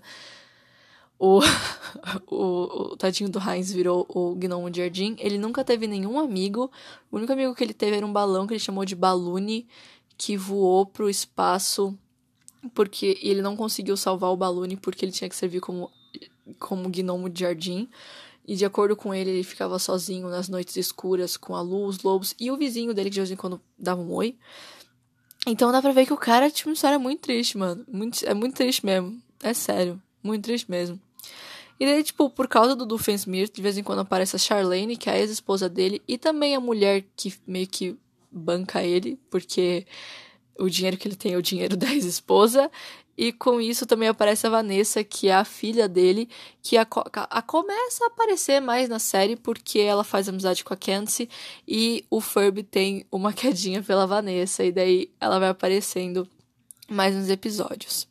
o, 1.18 1.40
o, 2.28 2.92
o, 2.92 2.96
tadinho 2.96 3.30
do 3.30 3.38
Heinz 3.38 3.72
virou 3.72 4.06
o 4.08 4.34
gnomo 4.34 4.70
de 4.70 4.80
jardim. 4.80 5.16
Ele 5.18 5.38
nunca 5.38 5.64
teve 5.64 5.86
nenhum 5.86 6.18
amigo. 6.18 6.70
O 7.10 7.16
único 7.16 7.32
amigo 7.32 7.54
que 7.54 7.64
ele 7.64 7.74
teve 7.74 7.96
era 7.96 8.06
um 8.06 8.12
balão 8.12 8.46
que 8.46 8.54
ele 8.54 8.60
chamou 8.60 8.84
de 8.84 8.94
Balloon, 8.94 9.62
que 10.16 10.36
voou 10.36 10.86
pro 10.86 11.08
espaço 11.08 11.96
porque 12.74 13.18
ele 13.22 13.42
não 13.42 13.56
conseguiu 13.56 13.96
salvar 13.96 14.30
o 14.30 14.36
Balloon 14.36 14.76
porque 14.76 15.04
ele 15.04 15.12
tinha 15.12 15.28
que 15.28 15.36
servir 15.36 15.60
como, 15.60 15.90
como 16.58 16.88
gnomo 16.88 17.28
de 17.28 17.40
jardim. 17.40 17.88
E 18.46 18.54
de 18.54 18.64
acordo 18.64 18.94
com 18.94 19.12
ele, 19.12 19.30
ele 19.30 19.42
ficava 19.42 19.78
sozinho 19.78 20.28
nas 20.28 20.48
noites 20.48 20.76
escuras 20.76 21.36
com 21.36 21.54
a 21.56 21.60
luz, 21.60 22.02
lobos 22.02 22.34
e 22.38 22.50
o 22.50 22.56
vizinho 22.56 22.94
dele 22.94 23.10
que 23.10 23.14
de 23.14 23.20
vez 23.20 23.30
em 23.30 23.36
quando 23.36 23.60
dava 23.76 24.00
um 24.00 24.12
oi. 24.12 24.36
Então 25.46 25.72
dá 25.72 25.82
pra 25.82 25.92
ver 25.92 26.06
que 26.06 26.12
o 26.12 26.16
cara 26.16 26.50
tinha 26.50 26.68
uma 26.68 26.74
história 26.74 26.98
muito 26.98 27.22
triste, 27.22 27.58
mano. 27.58 27.84
Muito, 27.88 28.24
é 28.24 28.34
muito 28.34 28.54
triste 28.54 28.86
mesmo. 28.86 29.20
É 29.42 29.52
sério. 29.52 30.00
Muito 30.22 30.44
triste 30.44 30.70
mesmo. 30.70 31.00
E 31.78 31.84
daí, 31.84 32.02
tipo, 32.02 32.30
por 32.30 32.48
causa 32.48 32.74
do 32.74 32.86
Doofenshmirtz, 32.86 33.54
de 33.54 33.62
vez 33.62 33.76
em 33.76 33.82
quando 33.82 34.00
aparece 34.00 34.36
a 34.36 34.38
Charlene, 34.38 34.96
que 34.96 35.10
é 35.10 35.14
a 35.14 35.18
ex-esposa 35.18 35.68
dele, 35.68 36.02
e 36.08 36.16
também 36.16 36.54
a 36.54 36.60
mulher 36.60 37.04
que 37.14 37.34
meio 37.46 37.66
que 37.66 37.96
banca 38.30 38.82
ele, 38.82 39.18
porque 39.30 39.86
o 40.58 40.68
dinheiro 40.70 40.96
que 40.96 41.06
ele 41.06 41.16
tem 41.16 41.34
é 41.34 41.36
o 41.36 41.42
dinheiro 41.42 41.76
da 41.78 41.92
ex-esposa. 41.92 42.70
E 43.18 43.32
com 43.32 43.58
isso 43.60 43.86
também 43.86 44.08
aparece 44.08 44.46
a 44.46 44.50
Vanessa, 44.50 45.02
que 45.02 45.28
é 45.28 45.34
a 45.34 45.44
filha 45.44 45.88
dele, 45.88 46.28
que 46.62 46.76
a, 46.76 46.86
a, 47.30 47.40
começa 47.40 48.04
a 48.04 48.08
aparecer 48.08 48.60
mais 48.60 48.90
na 48.90 48.98
série 48.98 49.36
porque 49.36 49.78
ela 49.78 50.04
faz 50.04 50.28
amizade 50.28 50.62
com 50.62 50.74
a 50.74 50.76
Kenzie 50.76 51.30
e 51.66 52.04
o 52.10 52.20
Furby 52.20 52.62
tem 52.62 53.06
uma 53.10 53.32
quedinha 53.34 53.82
pela 53.82 54.06
Vanessa, 54.06 54.64
e 54.64 54.70
daí 54.70 55.10
ela 55.18 55.38
vai 55.38 55.48
aparecendo 55.48 56.28
mais 56.90 57.14
nos 57.14 57.30
episódios. 57.30 58.06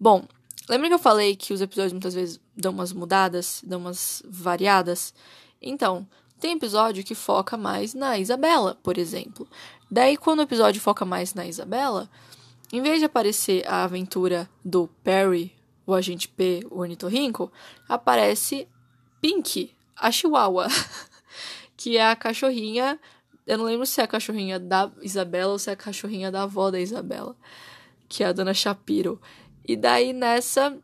Bom, 0.00 0.26
Lembra 0.68 0.88
que 0.88 0.94
eu 0.94 0.98
falei 0.98 1.36
que 1.36 1.52
os 1.52 1.60
episódios 1.60 1.92
muitas 1.92 2.14
vezes 2.14 2.40
dão 2.56 2.72
umas 2.72 2.92
mudadas, 2.92 3.62
dão 3.64 3.80
umas 3.80 4.22
variadas? 4.26 5.12
Então, 5.60 6.06
tem 6.40 6.52
episódio 6.56 7.04
que 7.04 7.14
foca 7.14 7.56
mais 7.56 7.94
na 7.94 8.18
Isabela, 8.18 8.78
por 8.82 8.98
exemplo. 8.98 9.48
Daí, 9.90 10.16
quando 10.16 10.40
o 10.40 10.42
episódio 10.42 10.80
foca 10.80 11.04
mais 11.04 11.34
na 11.34 11.46
Isabela, 11.46 12.10
em 12.72 12.82
vez 12.82 12.98
de 12.98 13.04
aparecer 13.04 13.66
a 13.66 13.84
aventura 13.84 14.48
do 14.64 14.88
Perry, 15.02 15.52
o 15.86 15.94
agente 15.94 16.28
P, 16.28 16.66
o 16.70 16.80
ornitorrinco, 16.80 17.50
aparece 17.88 18.68
Pink, 19.20 19.74
a 19.96 20.10
Chihuahua, 20.10 20.66
que 21.76 21.96
é 21.96 22.10
a 22.10 22.16
cachorrinha. 22.16 22.98
Eu 23.46 23.58
não 23.58 23.64
lembro 23.64 23.86
se 23.86 24.00
é 24.00 24.04
a 24.04 24.08
cachorrinha 24.08 24.58
da 24.58 24.90
Isabela 25.00 25.52
ou 25.52 25.58
se 25.58 25.70
é 25.70 25.72
a 25.72 25.76
cachorrinha 25.76 26.30
da 26.30 26.42
avó 26.42 26.70
da 26.70 26.80
Isabela. 26.80 27.36
que 28.08 28.22
é 28.22 28.26
a 28.26 28.32
Dona 28.32 28.54
Shapiro. 28.54 29.20
E 29.66 29.76
daí 29.76 30.12
nessa 30.12 30.76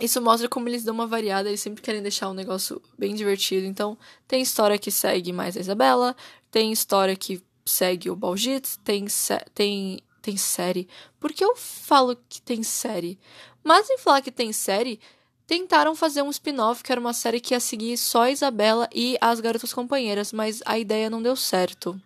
isso 0.00 0.20
mostra 0.20 0.48
como 0.48 0.68
eles 0.68 0.82
dão 0.82 0.94
uma 0.94 1.06
variada, 1.06 1.48
eles 1.48 1.60
sempre 1.60 1.82
querem 1.82 2.02
deixar 2.02 2.28
um 2.28 2.34
negócio 2.34 2.82
bem 2.98 3.14
divertido. 3.14 3.66
Então, 3.66 3.96
tem 4.26 4.42
história 4.42 4.78
que 4.78 4.90
segue 4.90 5.32
mais 5.32 5.56
a 5.56 5.60
Isabela, 5.60 6.16
tem 6.50 6.72
história 6.72 7.14
que 7.14 7.42
segue 7.64 8.10
o 8.10 8.16
Balgit, 8.16 8.78
tem, 8.80 9.06
tem, 9.54 10.00
tem 10.20 10.36
série. 10.36 10.88
Por 11.20 11.32
que 11.32 11.44
eu 11.44 11.54
falo 11.56 12.16
que 12.28 12.42
tem 12.42 12.62
série? 12.62 13.18
Mas 13.62 13.88
em 13.88 13.98
falar 13.98 14.20
que 14.20 14.32
tem 14.32 14.52
série, 14.52 15.00
tentaram 15.46 15.94
fazer 15.94 16.22
um 16.22 16.30
spin-off 16.30 16.82
que 16.82 16.92
era 16.92 17.00
uma 17.00 17.12
série 17.12 17.40
que 17.40 17.54
ia 17.54 17.60
seguir 17.60 17.96
só 17.96 18.22
a 18.22 18.30
Isabela 18.30 18.88
e 18.92 19.16
as 19.20 19.40
garotas 19.40 19.72
companheiras, 19.72 20.32
mas 20.32 20.60
a 20.66 20.78
ideia 20.78 21.08
não 21.08 21.22
deu 21.22 21.36
certo. 21.36 22.00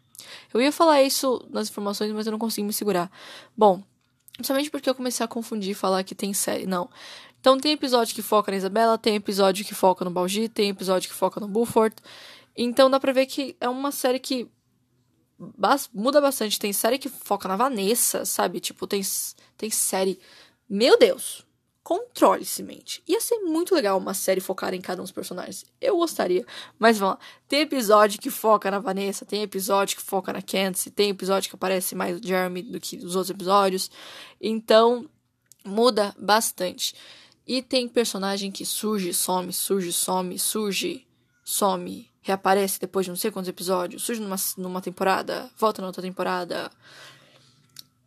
Eu 0.52 0.61
ia 0.61 0.71
falar 0.71 1.02
isso 1.02 1.45
nas 1.50 1.68
informações, 1.71 2.12
mas 2.12 2.26
eu 2.26 2.33
não 2.33 2.38
consigo 2.38 2.66
me 2.66 2.73
segurar. 2.73 3.11
Bom, 3.57 3.83
principalmente 4.35 4.71
porque 4.71 4.88
eu 4.88 4.95
comecei 4.95 5.25
a 5.25 5.28
confundir 5.28 5.73
e 5.73 5.75
falar 5.75 6.04
que 6.04 6.14
tem 6.14 6.33
série. 6.33 6.66
Não. 6.66 6.88
Então 7.40 7.59
tem 7.59 7.73
episódio 7.73 8.14
que 8.14 8.23
foca 8.23 8.50
na 8.50 8.59
Isabela, 8.59 8.99
tem 8.99 9.14
episódio 9.16 9.64
que 9.64 9.75
foca 9.75 10.04
no 10.04 10.11
Balgi, 10.11 10.49
tem 10.49 10.71
episódio 10.71 11.09
que 11.09 11.14
foca 11.14 11.40
no 11.40 11.49
Buford. 11.49 11.97
Então 12.57 12.90
dá 12.90 12.99
pra 12.99 13.12
ver 13.12 13.26
que 13.26 13.57
é 13.61 13.68
uma 13.68 13.92
série 13.92 14.18
que 14.18 14.50
muda 15.92 16.21
bastante. 16.21 16.59
Tem 16.59 16.73
série 16.73 16.99
que 16.99 17.09
foca 17.09 17.49
na 17.49 17.57
Vanessa, 17.57 18.25
sabe? 18.25 18.61
Tipo, 18.61 18.87
tem, 18.87 19.00
tem 19.57 19.71
série. 19.71 20.18
Meu 20.68 20.99
Deus! 20.99 21.47
Controle-se, 21.83 22.62
mente. 22.62 23.02
Ia 23.09 23.18
ser 23.18 23.38
muito 23.38 23.75
legal 23.75 23.97
uma 23.97 24.12
série 24.12 24.42
focada 24.42 24.76
em 24.76 24.80
cada 24.80 25.00
um 25.00 25.04
dos 25.04 25.12
personagens. 25.12 25.64
Eu 25.80 25.97
gostaria. 25.97 26.45
Mas 26.78 26.99
vamos 26.99 27.14
lá. 27.14 27.21
Tem 27.49 27.61
episódio 27.61 28.21
que 28.21 28.28
foca 28.28 28.71
na 28.71 28.78
Vanessa, 28.78 29.25
tem 29.25 29.40
episódio 29.42 29.97
que 29.97 30.02
foca 30.02 30.30
na 30.30 30.42
Candice, 30.42 30.90
tem 30.90 31.09
episódio 31.09 31.49
que 31.49 31.57
aparece 31.57 31.95
mais 31.95 32.18
o 32.18 32.23
Jeremy 32.23 32.62
do 32.62 32.78
que 32.78 32.97
os 32.99 33.16
outros 33.16 33.30
episódios. 33.30 33.90
Então, 34.38 35.09
muda 35.64 36.14
bastante. 36.18 36.95
E 37.49 37.62
tem 37.62 37.88
personagem 37.88 38.52
que 38.52 38.62
surge, 38.67 39.14
some, 39.14 39.50
surge, 39.55 39.90
some, 39.90 40.38
surge, 40.38 41.07
some, 41.43 42.07
reaparece 42.21 42.78
depois 42.78 43.07
de 43.07 43.11
não 43.11 43.17
sei 43.17 43.31
quantos 43.31 43.49
episódios, 43.49 44.02
surge 44.02 44.21
numa, 44.21 44.37
numa 44.59 44.83
temporada, 44.83 45.50
volta 45.57 45.81
na 45.81 45.88
outra 45.88 46.02
temporada. 46.02 46.71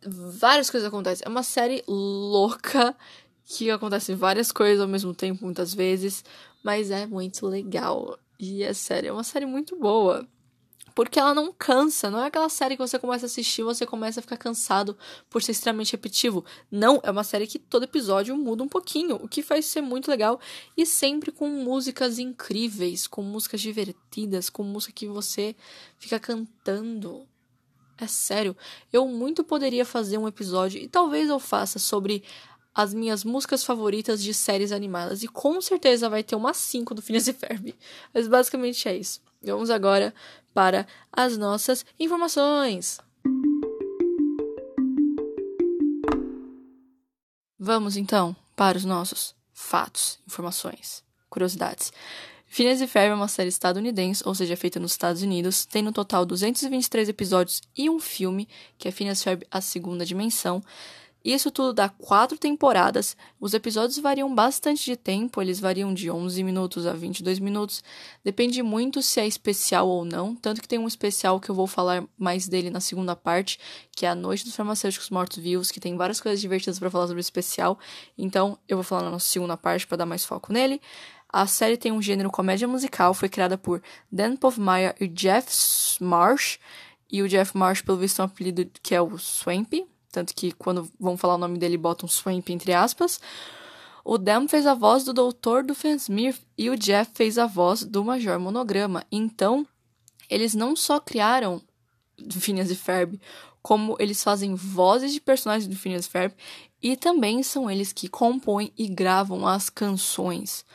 Várias 0.06 0.70
coisas 0.70 0.86
acontecem. 0.86 1.24
É 1.26 1.28
uma 1.28 1.42
série 1.42 1.82
louca 1.88 2.96
que 3.44 3.68
acontecem 3.68 4.14
várias 4.14 4.52
coisas 4.52 4.80
ao 4.80 4.86
mesmo 4.86 5.12
tempo, 5.12 5.44
muitas 5.44 5.74
vezes, 5.74 6.24
mas 6.62 6.92
é 6.92 7.04
muito 7.04 7.44
legal. 7.48 8.16
E 8.38 8.62
é 8.62 8.72
sério, 8.72 9.08
é 9.08 9.12
uma 9.12 9.24
série 9.24 9.46
muito 9.46 9.76
boa. 9.76 10.24
Porque 10.94 11.18
ela 11.18 11.34
não 11.34 11.52
cansa, 11.52 12.10
não 12.10 12.20
é 12.20 12.26
aquela 12.26 12.48
série 12.48 12.76
que 12.76 12.82
você 12.82 12.98
começa 12.98 13.24
a 13.24 13.28
assistir 13.28 13.62
e 13.62 13.64
você 13.64 13.86
começa 13.86 14.20
a 14.20 14.22
ficar 14.22 14.36
cansado 14.36 14.96
por 15.30 15.42
ser 15.42 15.52
extremamente 15.52 15.92
repetitivo. 15.92 16.44
Não, 16.70 17.00
é 17.02 17.10
uma 17.10 17.24
série 17.24 17.46
que 17.46 17.58
todo 17.58 17.84
episódio 17.84 18.36
muda 18.36 18.62
um 18.62 18.68
pouquinho, 18.68 19.16
o 19.16 19.28
que 19.28 19.42
faz 19.42 19.66
ser 19.66 19.80
muito 19.80 20.10
legal 20.10 20.40
e 20.76 20.84
sempre 20.84 21.32
com 21.32 21.48
músicas 21.48 22.18
incríveis, 22.18 23.06
com 23.06 23.22
músicas 23.22 23.60
divertidas, 23.60 24.50
com 24.50 24.62
música 24.62 24.92
que 24.92 25.06
você 25.06 25.56
fica 25.98 26.18
cantando. 26.18 27.26
É 27.98 28.06
sério, 28.06 28.56
eu 28.92 29.06
muito 29.06 29.44
poderia 29.44 29.84
fazer 29.84 30.18
um 30.18 30.26
episódio 30.26 30.80
e 30.80 30.88
talvez 30.88 31.28
eu 31.28 31.38
faça 31.38 31.78
sobre 31.78 32.24
as 32.74 32.94
minhas 32.94 33.22
músicas 33.22 33.64
favoritas 33.64 34.22
de 34.22 34.32
séries 34.32 34.72
animadas 34.72 35.22
e 35.22 35.28
com 35.28 35.60
certeza 35.60 36.08
vai 36.08 36.22
ter 36.22 36.34
umas 36.34 36.56
5 36.56 36.94
do 36.94 37.02
Phineas 37.02 37.28
e 37.28 37.32
Ferb. 37.32 37.74
Mas 38.12 38.26
basicamente 38.26 38.88
é 38.88 38.96
isso. 38.96 39.20
Vamos 39.44 39.70
agora 39.70 40.14
para 40.54 40.86
as 41.12 41.36
nossas 41.36 41.84
informações. 41.98 42.98
Vamos 47.58 47.96
então 47.96 48.34
para 48.56 48.76
os 48.76 48.84
nossos 48.84 49.34
fatos, 49.52 50.18
informações, 50.26 51.04
curiosidades. 51.30 51.92
Phineas 52.46 52.82
e 52.82 52.86
Ferb 52.86 53.12
é 53.12 53.14
uma 53.14 53.28
série 53.28 53.48
estadunidense, 53.48 54.22
ou 54.26 54.34
seja, 54.34 54.56
feita 54.56 54.78
nos 54.78 54.92
Estados 54.92 55.22
Unidos, 55.22 55.64
tem 55.64 55.80
no 55.82 55.90
total 55.90 56.26
223 56.26 57.08
episódios 57.08 57.62
e 57.74 57.88
um 57.88 57.98
filme, 57.98 58.46
que 58.76 58.88
é 58.88 58.90
Phineas 58.90 59.20
e 59.20 59.24
Ferb 59.24 59.46
A 59.50 59.60
Segunda 59.60 60.04
Dimensão. 60.04 60.62
Isso 61.24 61.50
tudo 61.50 61.72
dá 61.72 61.88
quatro 61.88 62.36
temporadas. 62.36 63.16
Os 63.40 63.54
episódios 63.54 63.98
variam 63.98 64.34
bastante 64.34 64.84
de 64.84 64.96
tempo, 64.96 65.40
eles 65.40 65.60
variam 65.60 65.94
de 65.94 66.10
11 66.10 66.42
minutos 66.42 66.86
a 66.86 66.92
22 66.92 67.38
minutos. 67.38 67.82
Depende 68.24 68.62
muito 68.62 69.00
se 69.02 69.20
é 69.20 69.26
especial 69.26 69.88
ou 69.88 70.04
não. 70.04 70.34
Tanto 70.34 70.60
que 70.60 70.68
tem 70.68 70.78
um 70.78 70.88
especial 70.88 71.38
que 71.38 71.48
eu 71.48 71.54
vou 71.54 71.66
falar 71.66 72.04
mais 72.18 72.48
dele 72.48 72.70
na 72.70 72.80
segunda 72.80 73.14
parte, 73.14 73.58
que 73.94 74.04
é 74.04 74.08
A 74.08 74.14
Noite 74.14 74.44
dos 74.44 74.56
Farmacêuticos 74.56 75.10
Mortos-Vivos, 75.10 75.70
que 75.70 75.80
tem 75.80 75.96
várias 75.96 76.20
coisas 76.20 76.40
divertidas 76.40 76.78
para 76.78 76.90
falar 76.90 77.06
sobre 77.06 77.20
o 77.20 77.20
especial. 77.20 77.78
Então 78.18 78.58
eu 78.68 78.76
vou 78.76 78.84
falar 78.84 79.10
na 79.10 79.18
segunda 79.18 79.56
parte 79.56 79.86
para 79.86 79.98
dar 79.98 80.06
mais 80.06 80.24
foco 80.24 80.52
nele. 80.52 80.80
A 81.32 81.46
série 81.46 81.78
tem 81.78 81.90
um 81.90 82.02
gênero 82.02 82.30
comédia 82.30 82.68
musical, 82.68 83.14
foi 83.14 83.28
criada 83.28 83.56
por 83.56 83.82
Dan 84.10 84.36
Povmeyer 84.36 84.94
e 85.00 85.08
Jeff 85.08 85.48
Marsh. 85.98 86.58
E 87.10 87.22
o 87.22 87.28
Jeff 87.28 87.56
Marsh, 87.56 87.82
pelo 87.82 87.98
visto, 87.98 88.20
é 88.20 88.24
um 88.24 88.26
apelido 88.26 88.66
que 88.82 88.94
é 88.94 89.00
o 89.00 89.18
Swampy, 89.18 89.86
tanto 90.12 90.34
que 90.34 90.52
quando 90.52 90.88
vão 91.00 91.16
falar 91.16 91.34
o 91.34 91.38
nome 91.38 91.58
dele 91.58 91.76
botam 91.76 92.08
Swamp 92.08 92.50
entre 92.50 92.72
aspas. 92.72 93.18
O 94.04 94.18
Dan 94.18 94.46
fez 94.46 94.66
a 94.66 94.74
voz 94.74 95.04
do 95.04 95.12
Doutor 95.12 95.64
do 95.64 95.74
Fansmith 95.74 96.40
e 96.58 96.68
o 96.68 96.76
Jeff 96.76 97.10
fez 97.14 97.38
a 97.38 97.46
voz 97.46 97.84
do 97.84 98.04
Major 98.04 98.38
Monograma. 98.38 99.04
Então, 99.10 99.66
eles 100.28 100.54
não 100.54 100.76
só 100.76 101.00
criaram 101.00 101.62
Phineas 102.30 102.70
e 102.70 102.74
Ferb, 102.74 103.20
como 103.62 103.96
eles 103.98 104.22
fazem 104.22 104.54
vozes 104.54 105.12
de 105.12 105.20
personagens 105.20 105.68
do 105.68 105.76
Phineas 105.76 106.06
e 106.06 106.10
Ferb 106.10 106.34
e 106.82 106.96
também 106.96 107.42
são 107.42 107.70
eles 107.70 107.92
que 107.92 108.08
compõem 108.08 108.72
e 108.76 108.88
gravam 108.88 109.46
as 109.46 109.70
canções. 109.70 110.66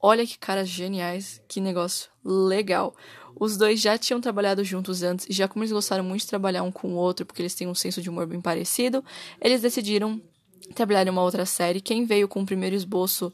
Olha 0.00 0.26
que 0.26 0.38
caras 0.38 0.68
geniais, 0.68 1.42
que 1.48 1.60
negócio 1.60 2.10
legal. 2.24 2.94
Os 3.38 3.56
dois 3.56 3.80
já 3.80 3.98
tinham 3.98 4.20
trabalhado 4.20 4.62
juntos 4.64 5.02
antes 5.02 5.26
e 5.28 5.32
já 5.32 5.48
como 5.48 5.62
eles 5.62 5.72
gostaram 5.72 6.04
muito 6.04 6.20
de 6.20 6.28
trabalhar 6.28 6.62
um 6.62 6.70
com 6.70 6.88
o 6.88 6.96
outro, 6.96 7.26
porque 7.26 7.42
eles 7.42 7.54
têm 7.54 7.66
um 7.66 7.74
senso 7.74 8.00
de 8.00 8.08
humor 8.08 8.26
bem 8.26 8.40
parecido, 8.40 9.04
eles 9.40 9.60
decidiram 9.60 10.20
trabalhar 10.74 11.06
em 11.06 11.10
uma 11.10 11.22
outra 11.22 11.44
série. 11.44 11.80
Quem 11.80 12.04
veio 12.04 12.28
com 12.28 12.42
o 12.42 12.46
primeiro 12.46 12.74
esboço 12.74 13.32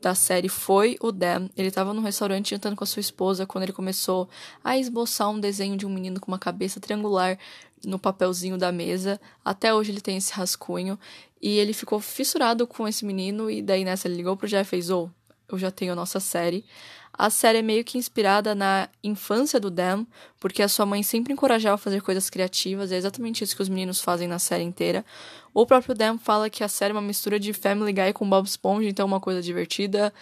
da 0.00 0.14
série 0.14 0.48
foi 0.48 0.96
o 1.00 1.12
Dan. 1.12 1.48
Ele 1.56 1.68
estava 1.68 1.94
num 1.94 2.02
restaurante 2.02 2.50
jantando 2.50 2.76
com 2.76 2.84
a 2.84 2.86
sua 2.86 3.00
esposa 3.00 3.46
quando 3.46 3.62
ele 3.64 3.72
começou 3.72 4.28
a 4.62 4.76
esboçar 4.76 5.30
um 5.30 5.40
desenho 5.40 5.76
de 5.76 5.86
um 5.86 5.90
menino 5.90 6.20
com 6.20 6.30
uma 6.30 6.38
cabeça 6.38 6.80
triangular 6.80 7.38
no 7.84 7.98
papelzinho 7.98 8.58
da 8.58 8.72
mesa. 8.72 9.20
Até 9.44 9.72
hoje 9.72 9.92
ele 9.92 10.00
tem 10.00 10.16
esse 10.16 10.32
rascunho. 10.32 10.98
E 11.40 11.58
ele 11.58 11.72
ficou 11.72 12.00
fissurado 12.00 12.66
com 12.66 12.86
esse 12.86 13.04
menino. 13.04 13.50
E 13.50 13.62
daí 13.62 13.84
nessa 13.84 14.08
ele 14.08 14.16
ligou 14.16 14.36
pro 14.36 14.48
Jeff 14.48 14.68
e 14.68 14.70
fez: 14.70 14.90
oh, 14.90 15.08
eu 15.48 15.58
já 15.58 15.70
tenho 15.70 15.92
a 15.92 15.96
nossa 15.96 16.20
série. 16.20 16.64
A 17.12 17.28
série 17.28 17.58
é 17.58 17.62
meio 17.62 17.84
que 17.84 17.98
inspirada 17.98 18.54
na 18.54 18.88
infância 19.04 19.60
do 19.60 19.70
Dan, 19.70 20.06
porque 20.40 20.62
a 20.62 20.68
sua 20.68 20.86
mãe 20.86 21.02
sempre 21.02 21.32
encorajava 21.32 21.74
a 21.74 21.78
fazer 21.78 22.00
coisas 22.00 22.30
criativas, 22.30 22.90
é 22.90 22.96
exatamente 22.96 23.44
isso 23.44 23.54
que 23.54 23.62
os 23.62 23.68
meninos 23.68 24.00
fazem 24.00 24.26
na 24.26 24.38
série 24.38 24.64
inteira. 24.64 25.04
O 25.52 25.66
próprio 25.66 25.94
Dan 25.94 26.16
fala 26.16 26.48
que 26.48 26.64
a 26.64 26.68
série 26.68 26.92
é 26.92 26.94
uma 26.94 27.02
mistura 27.02 27.38
de 27.38 27.52
Family 27.52 27.92
Guy 27.92 28.12
com 28.14 28.28
Bob 28.28 28.46
Esponja, 28.46 28.88
então 28.88 29.04
é 29.04 29.06
uma 29.06 29.20
coisa 29.20 29.42
divertida, 29.42 30.12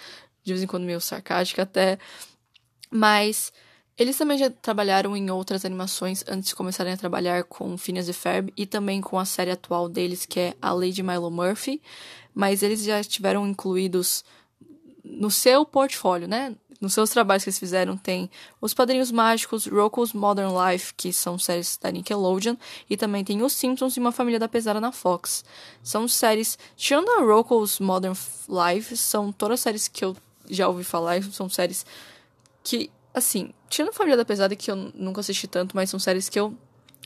de 0.43 0.53
vez 0.53 0.63
em 0.63 0.67
quando 0.67 0.85
meio 0.85 1.01
sarcástica 1.01 1.63
até. 1.63 1.99
Mas 2.91 3.53
eles 3.97 4.17
também 4.17 4.39
já 4.39 4.51
trabalharam 4.51 5.17
em 5.17 5.31
outras 5.31 5.65
animações 5.65 6.25
antes 6.27 6.49
de 6.49 6.57
começarem 6.57 6.93
a 6.93 6.97
trabalhar 6.97 7.45
com 7.45 7.77
Phineas 7.77 8.09
e 8.09 8.13
Ferb 8.13 8.53
e 8.57 8.67
também 8.67 9.01
com 9.01 9.19
a 9.19 9.25
série 9.25 9.51
atual 9.51 9.89
deles, 9.89 10.27
que 10.27 10.41
é 10.41 10.55
a 10.61 10.73
Lady 10.73 11.03
Milo 11.03 11.31
Murphy, 11.31 11.81
mas 12.35 12.63
eles 12.63 12.83
já 12.83 12.99
estiveram 12.99 13.47
incluídos 13.47 14.25
no 15.05 15.31
seu 15.31 15.65
portfólio, 15.65 16.27
né? 16.27 16.57
Nos 16.81 16.95
seus 16.95 17.11
trabalhos 17.11 17.45
que 17.45 17.51
eles 17.51 17.59
fizeram 17.59 17.97
tem 17.97 18.31
Os 18.61 18.73
Padrinhos 18.73 19.13
Mágicos, 19.13 19.67
Rocko's 19.67 20.15
Modern 20.15 20.51
Life, 20.57 20.95
que 20.95 21.13
são 21.13 21.39
séries 21.39 21.77
da 21.77 21.91
Nickelodeon, 21.91 22.57
e 22.89 22.97
também 22.97 23.23
tem 23.23 23.43
Os 23.43 23.53
Simpsons 23.53 23.97
e 23.97 24.01
Uma 24.01 24.13
Família 24.13 24.39
da 24.39 24.49
Pesada 24.49 24.81
na 24.81 24.91
Fox. 24.91 25.45
São 25.83 26.09
séries, 26.09 26.59
tirando 26.77 27.11
a 27.11 27.23
Rocko's 27.23 27.79
Modern 27.81 28.17
Life, 28.49 28.97
são 28.97 29.31
todas 29.31 29.61
séries 29.61 29.89
que 29.89 30.05
eu 30.05 30.17
já 30.49 30.69
ouvi 30.69 30.83
falar, 30.83 31.23
são 31.25 31.51
séries 31.51 31.85
que, 32.65 32.91
assim, 33.13 33.53
tirando 33.69 33.91
a 33.91 33.93
Família 33.93 34.17
da 34.17 34.25
Pesada, 34.25 34.57
que 34.57 34.71
eu 34.71 34.77
nunca 34.77 35.21
assisti 35.21 35.47
tanto, 35.47 35.77
mas 35.77 35.91
são 35.91 36.01
séries 36.01 36.31
que 36.31 36.41
eu 36.41 36.57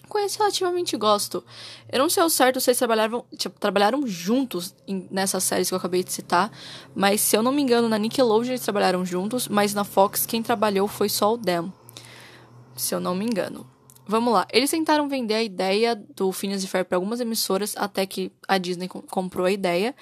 conheço 0.08 0.38
relativamente 0.38 0.96
gosto. 0.96 1.44
Eu 1.90 1.98
não 1.98 2.08
sei 2.08 2.22
ao 2.22 2.30
certo 2.30 2.60
se 2.60 2.70
eles 2.70 2.78
trabalharam, 2.78 3.24
tipo, 3.36 3.58
trabalharam 3.58 4.06
juntos 4.06 4.74
em, 4.86 5.06
nessas 5.10 5.44
séries 5.44 5.68
que 5.68 5.74
eu 5.74 5.78
acabei 5.78 6.04
de 6.04 6.12
citar, 6.12 6.50
mas 6.94 7.20
se 7.20 7.36
eu 7.36 7.42
não 7.42 7.52
me 7.52 7.62
engano, 7.62 7.88
na 7.88 7.98
Nickelodeon 7.98 8.52
eles 8.52 8.62
trabalharam 8.62 9.04
juntos, 9.04 9.48
mas 9.48 9.74
na 9.74 9.84
Fox 9.84 10.26
quem 10.26 10.42
trabalhou 10.42 10.86
foi 10.86 11.08
só 11.08 11.34
o 11.34 11.36
Dan. 11.36 11.70
Se 12.76 12.94
eu 12.94 13.00
não 13.00 13.14
me 13.14 13.24
engano. 13.24 13.73
Vamos 14.06 14.34
lá. 14.34 14.46
Eles 14.52 14.70
tentaram 14.70 15.08
vender 15.08 15.34
a 15.34 15.42
ideia 15.42 15.96
do 15.96 16.30
Phineas 16.30 16.62
e 16.62 16.66
Ferb 16.66 16.86
para 16.86 16.98
algumas 16.98 17.20
emissoras 17.20 17.74
até 17.76 18.04
que 18.04 18.30
a 18.46 18.58
Disney 18.58 18.86
comprou 18.88 19.46
a 19.46 19.50
ideia. 19.50 19.94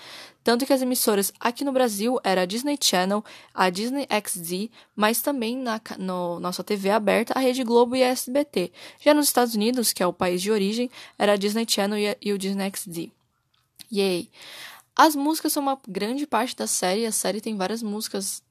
Tanto 0.43 0.67
que 0.67 0.73
as 0.73 0.83
emissoras 0.83 1.33
aqui 1.39 1.65
no 1.65 1.71
Brasil 1.71 2.19
era 2.25 2.43
a 2.43 2.45
Disney 2.45 2.77
Channel, 2.83 3.25
a 3.55 3.71
Disney 3.71 4.09
XD, 4.11 4.71
mas 4.97 5.23
também 5.23 5.57
na 5.57 5.81
no, 5.99 6.41
nossa 6.41 6.65
TV 6.65 6.91
aberta 6.91 7.33
a 7.37 7.39
Rede 7.39 7.63
Globo 7.63 7.95
e 7.95 8.03
a 8.03 8.09
SBT. 8.09 8.73
Já 9.01 9.15
nos 9.15 9.27
Estados 9.27 9.55
Unidos, 9.55 9.93
que 9.93 10.03
é 10.03 10.07
o 10.07 10.13
país 10.13 10.43
de 10.43 10.51
origem, 10.51 10.91
era 11.17 11.35
a 11.35 11.37
Disney 11.37 11.65
Channel 11.69 11.99
e, 11.99 12.09
a, 12.09 12.17
e 12.21 12.33
o 12.33 12.39
Disney 12.39 12.73
XD. 12.75 13.13
Yay! 13.93 14.29
As 14.97 15.15
músicas 15.15 15.53
são 15.53 15.63
uma 15.63 15.79
grande 15.87 16.27
parte 16.27 16.57
da 16.57 16.67
série. 16.67 17.07
A 17.07 17.13
série 17.13 17.41
tem 17.41 17.57
várias 17.57 17.83
músicas 17.83 18.43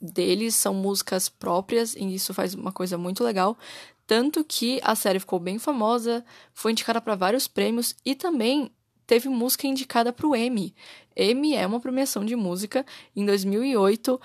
deles, 0.00 0.54
são 0.54 0.74
músicas 0.74 1.28
próprias, 1.28 1.94
e 1.94 2.14
isso 2.14 2.34
faz 2.34 2.54
uma 2.54 2.72
coisa 2.72 2.98
muito 2.98 3.24
legal. 3.24 3.56
Tanto 4.06 4.44
que 4.44 4.80
a 4.84 4.94
série 4.94 5.18
ficou 5.18 5.40
bem 5.40 5.58
famosa, 5.58 6.24
foi 6.54 6.72
indicada 6.72 7.00
para 7.00 7.14
vários 7.14 7.48
prêmios 7.48 7.94
e 8.04 8.14
também 8.14 8.70
teve 9.06 9.28
música 9.28 9.66
indicada 9.66 10.12
para 10.12 10.26
o 10.26 10.34
Emmy. 10.34 10.74
Emmy 11.16 11.54
é 11.54 11.66
uma 11.66 11.80
premiação 11.80 12.24
de 12.24 12.36
música. 12.36 12.84
Em 13.14 13.24
2008, 13.24 14.20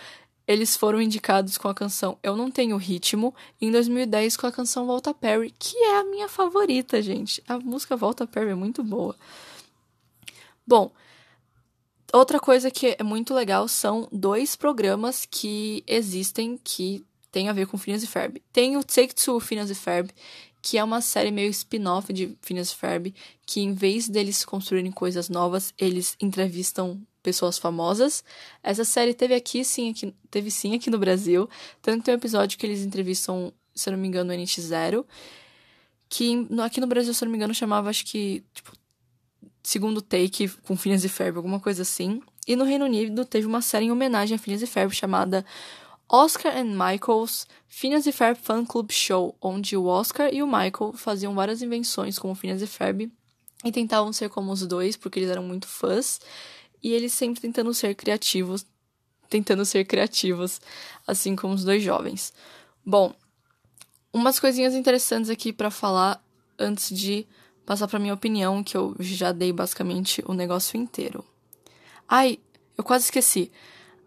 eles 0.48 0.76
foram 0.76 1.02
indicados 1.02 1.58
com 1.58 1.68
a 1.68 1.74
canção 1.74 2.18
Eu 2.22 2.36
Não 2.36 2.52
Tenho 2.52 2.78
Ritmo, 2.78 3.34
e 3.60 3.68
em 3.68 3.72
2010 3.72 4.38
com 4.38 4.48
a 4.48 4.52
canção 4.52 4.86
Volta 4.86 5.14
Perry, 5.14 5.54
que 5.58 5.78
é 5.78 6.00
a 6.00 6.04
minha 6.04 6.28
favorita, 6.28 7.02
gente. 7.02 7.42
A 7.48 7.58
música 7.58 7.96
Volta 7.96 8.28
Perry 8.28 8.52
é 8.52 8.56
muito 8.56 8.84
boa. 8.84 9.16
Bom, 10.66 10.92
outra 12.12 12.40
coisa 12.40 12.70
que 12.70 12.96
é 12.98 13.04
muito 13.04 13.34
legal 13.34 13.68
são 13.68 14.08
dois 14.12 14.56
programas 14.56 15.26
que 15.26 15.84
existem 15.88 16.60
que 16.62 17.06
tem 17.32 17.50
a 17.50 17.54
ver 17.54 17.68
com 17.68 17.78
Phineas 17.78 18.04
e 18.04 18.08
Ferb. 18.08 18.42
Tem 18.52 18.78
o 18.78 18.84
Take 18.84 19.16
Two 19.16 19.40
Phineas 19.40 19.70
e 19.70 19.76
Ferb, 19.76 20.12
que 20.62 20.78
é 20.78 20.84
uma 20.84 21.02
série 21.02 21.32
meio 21.32 21.50
spin-off 21.50 22.12
de 22.14 22.38
Phineas 22.42 22.72
e 22.72 22.76
Ferb, 22.76 23.14
que 23.46 23.62
em 23.62 23.74
vez 23.74 24.08
deles 24.08 24.46
construírem 24.46 24.92
coisas 24.92 25.30
novas, 25.30 25.74
eles 25.78 26.16
entrevistam 26.22 27.02
pessoas 27.24 27.58
famosas. 27.58 28.24
Essa 28.62 28.84
série 28.84 29.14
teve 29.14 29.34
aqui 29.34 29.64
sim, 29.64 29.90
aqui, 29.92 30.14
teve 30.30 30.52
sim 30.52 30.76
aqui 30.76 30.90
no 30.90 31.00
Brasil, 31.00 31.50
tanto 31.82 32.04
tem 32.04 32.14
um 32.14 32.18
episódio 32.18 32.58
que 32.58 32.66
eles 32.66 32.82
entrevistam, 32.82 33.54
se 33.74 33.90
eu 33.90 33.94
não 33.94 34.00
me 34.00 34.08
engano, 34.08 34.34
o 34.34 34.36
NX0, 34.36 35.06
que 36.10 36.48
aqui 36.64 36.82
no 36.82 36.88
Brasil, 36.88 37.14
se 37.14 37.24
eu 37.24 37.26
não 37.28 37.32
me 37.32 37.38
engano, 37.38 37.54
chamava 37.54 37.90
acho 37.90 38.06
que 38.06 38.44
tipo 38.54 38.74
segundo 39.64 40.02
take 40.02 40.50
com 40.64 40.76
Phineas 40.76 41.04
e 41.04 41.10
Ferb, 41.10 41.38
alguma 41.38 41.60
coisa 41.60 41.84
assim. 41.84 42.22
E 42.48 42.56
no 42.56 42.64
Reino 42.64 42.86
Unido 42.86 43.24
teve 43.24 43.46
uma 43.46 43.62
série 43.62 43.86
em 43.86 43.92
homenagem 43.92 44.36
a 44.36 44.40
Phineas 44.40 44.62
e 44.62 44.68
Ferb 44.68 44.94
chamada 44.94 45.46
Oscar 46.14 46.58
and 46.58 46.76
Michael's 46.76 47.48
Phineas 47.70 48.06
e 48.06 48.12
Ferb 48.12 48.38
Fan 48.38 48.66
Club 48.66 48.92
Show, 48.92 49.34
onde 49.42 49.78
o 49.78 49.86
Oscar 49.86 50.30
e 50.34 50.44
o 50.44 50.46
Michael 50.46 50.92
faziam 50.94 51.34
várias 51.34 51.62
invenções 51.62 52.20
como 52.20 52.36
Phineas 52.36 52.62
e 52.62 52.68
Ferb 52.68 53.10
e 53.64 53.72
tentavam 53.72 54.12
ser 54.12 54.30
como 54.30 54.52
os 54.52 54.66
dois, 54.68 54.98
porque 54.98 55.20
eles 55.20 55.30
eram 55.30 55.44
muito 55.44 55.68
fãs, 55.68 56.20
e 56.84 56.92
eles 56.92 57.14
sempre 57.14 57.40
tentando 57.40 57.74
ser 57.74 57.96
criativos, 57.96 58.66
tentando 59.30 59.64
ser 59.64 59.86
criativos, 59.86 60.60
assim 61.08 61.36
como 61.36 61.54
os 61.54 61.64
dois 61.64 61.82
jovens. 61.82 62.34
Bom, 62.86 63.14
umas 64.12 64.40
coisinhas 64.40 64.74
interessantes 64.74 65.30
aqui 65.30 65.54
para 65.54 65.72
falar 65.72 66.22
antes 66.60 66.90
de 66.90 67.26
passar 67.66 67.88
para 67.88 68.00
minha 68.00 68.14
opinião, 68.14 68.64
que 68.64 68.76
eu 68.76 68.96
já 69.00 69.32
dei 69.32 69.54
basicamente 69.54 70.24
o 70.28 70.34
negócio 70.34 70.76
inteiro. 70.76 71.24
Ai, 72.10 72.40
eu 72.78 72.84
quase 72.84 73.06
esqueci. 73.06 73.52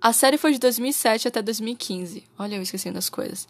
A 0.05 0.13
série 0.13 0.37
foi 0.37 0.53
de 0.53 0.59
2007 0.59 1.29
até 1.29 1.41
2015. 1.41 2.25
Olha, 2.39 2.57
eu 2.57 2.63
esquecendo 2.63 2.97
das 2.97 3.09
coisas. 3.09 3.49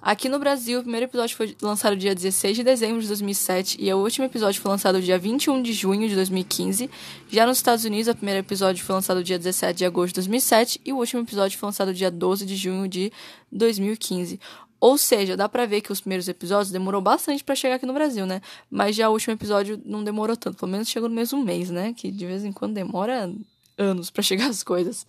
Aqui 0.00 0.28
no 0.28 0.38
Brasil, 0.38 0.78
o 0.78 0.82
primeiro 0.82 1.06
episódio 1.06 1.36
foi 1.36 1.56
lançado 1.60 1.96
dia 1.96 2.14
16 2.14 2.58
de 2.58 2.62
dezembro 2.62 3.02
de 3.02 3.08
2007 3.08 3.78
e 3.80 3.92
o 3.92 3.96
último 3.96 4.24
episódio 4.24 4.62
foi 4.62 4.70
lançado 4.70 5.02
dia 5.02 5.18
21 5.18 5.60
de 5.60 5.72
junho 5.72 6.08
de 6.08 6.14
2015. 6.14 6.88
Já 7.28 7.44
nos 7.44 7.56
Estados 7.56 7.84
Unidos, 7.84 8.06
o 8.06 8.14
primeiro 8.14 8.38
episódio 8.38 8.84
foi 8.84 8.94
lançado 8.94 9.24
dia 9.24 9.36
17 9.36 9.76
de 9.76 9.84
agosto 9.84 10.10
de 10.10 10.14
2007 10.20 10.80
e 10.84 10.92
o 10.92 10.98
último 10.98 11.22
episódio 11.22 11.58
foi 11.58 11.66
lançado 11.66 11.92
dia 11.92 12.12
12 12.12 12.46
de 12.46 12.54
junho 12.54 12.86
de 12.86 13.12
2015. 13.50 14.38
Ou 14.78 14.96
seja, 14.96 15.36
dá 15.36 15.48
pra 15.48 15.66
ver 15.66 15.80
que 15.80 15.90
os 15.90 16.00
primeiros 16.00 16.28
episódios 16.28 16.70
demorou 16.70 17.00
bastante 17.00 17.42
para 17.42 17.56
chegar 17.56 17.74
aqui 17.74 17.86
no 17.86 17.92
Brasil, 17.92 18.24
né? 18.24 18.40
Mas 18.70 18.94
já 18.94 19.08
o 19.08 19.12
último 19.14 19.34
episódio 19.34 19.82
não 19.84 20.04
demorou 20.04 20.36
tanto, 20.36 20.58
pelo 20.58 20.70
menos 20.70 20.88
chegou 20.88 21.08
no 21.08 21.14
mesmo 21.16 21.42
mês, 21.42 21.70
né? 21.70 21.92
Que 21.92 22.08
de 22.08 22.24
vez 22.24 22.44
em 22.44 22.52
quando 22.52 22.74
demora 22.74 23.28
anos 23.76 24.10
para 24.10 24.22
chegar 24.22 24.46
as 24.46 24.62
coisas. 24.62 25.04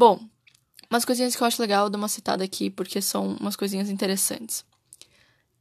Bom, 0.00 0.18
umas 0.90 1.04
coisinhas 1.04 1.36
que 1.36 1.42
eu 1.42 1.46
acho 1.46 1.60
legal, 1.60 1.84
eu 1.84 1.90
dou 1.90 1.98
uma 1.98 2.08
citada 2.08 2.42
aqui, 2.42 2.70
porque 2.70 3.02
são 3.02 3.36
umas 3.38 3.54
coisinhas 3.54 3.90
interessantes. 3.90 4.64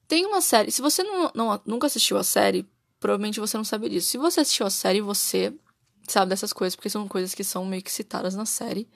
Tem 0.07 0.25
uma 0.25 0.39
série, 0.39 0.71
se 0.71 0.81
você 0.81 1.03
não, 1.03 1.29
não, 1.35 1.61
nunca 1.65 1.87
assistiu 1.87 2.17
a 2.17 2.23
série, 2.23 2.65
provavelmente 3.01 3.37
você 3.41 3.57
não 3.57 3.65
sabe 3.65 3.89
disso. 3.89 4.07
Se 4.07 4.17
você 4.17 4.39
assistiu 4.39 4.65
a 4.65 4.69
série, 4.69 5.01
você 5.01 5.53
sabe 6.07 6.29
dessas 6.29 6.53
coisas, 6.53 6.73
porque 6.73 6.89
são 6.89 7.05
coisas 7.05 7.35
que 7.35 7.43
são 7.43 7.65
meio 7.65 7.83
que 7.83 7.91
citadas 7.91 8.33
na 8.33 8.45
série. 8.45 8.87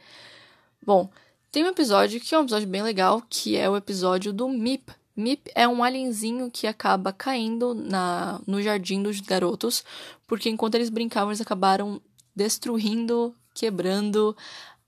Bom, 0.82 1.10
tem 1.52 1.66
um 1.66 1.68
episódio 1.68 2.22
que 2.22 2.34
é 2.34 2.40
um 2.40 2.44
episódio 2.44 2.70
bem 2.70 2.82
legal, 2.82 3.22
que 3.30 3.58
é 3.58 3.70
o 3.70 3.76
episódio 3.76 4.32
do 4.32 4.48
Mip. 4.48 4.94
Mip 5.14 5.52
é 5.54 5.68
um 5.68 5.84
alienzinho 5.84 6.50
que 6.50 6.68
acaba 6.68 7.12
caindo 7.12 7.76
na, 7.76 8.40
no 8.48 8.62
jardim 8.62 9.04
dos 9.04 9.20
garotos, 9.20 9.84
porque 10.26 10.50
enquanto 10.50 10.76
eles 10.76 10.90
brincavam, 10.90 11.32
eles 11.32 11.42
acabaram 11.42 12.02
destruindo, 12.34 13.36
quebrando 13.54 14.36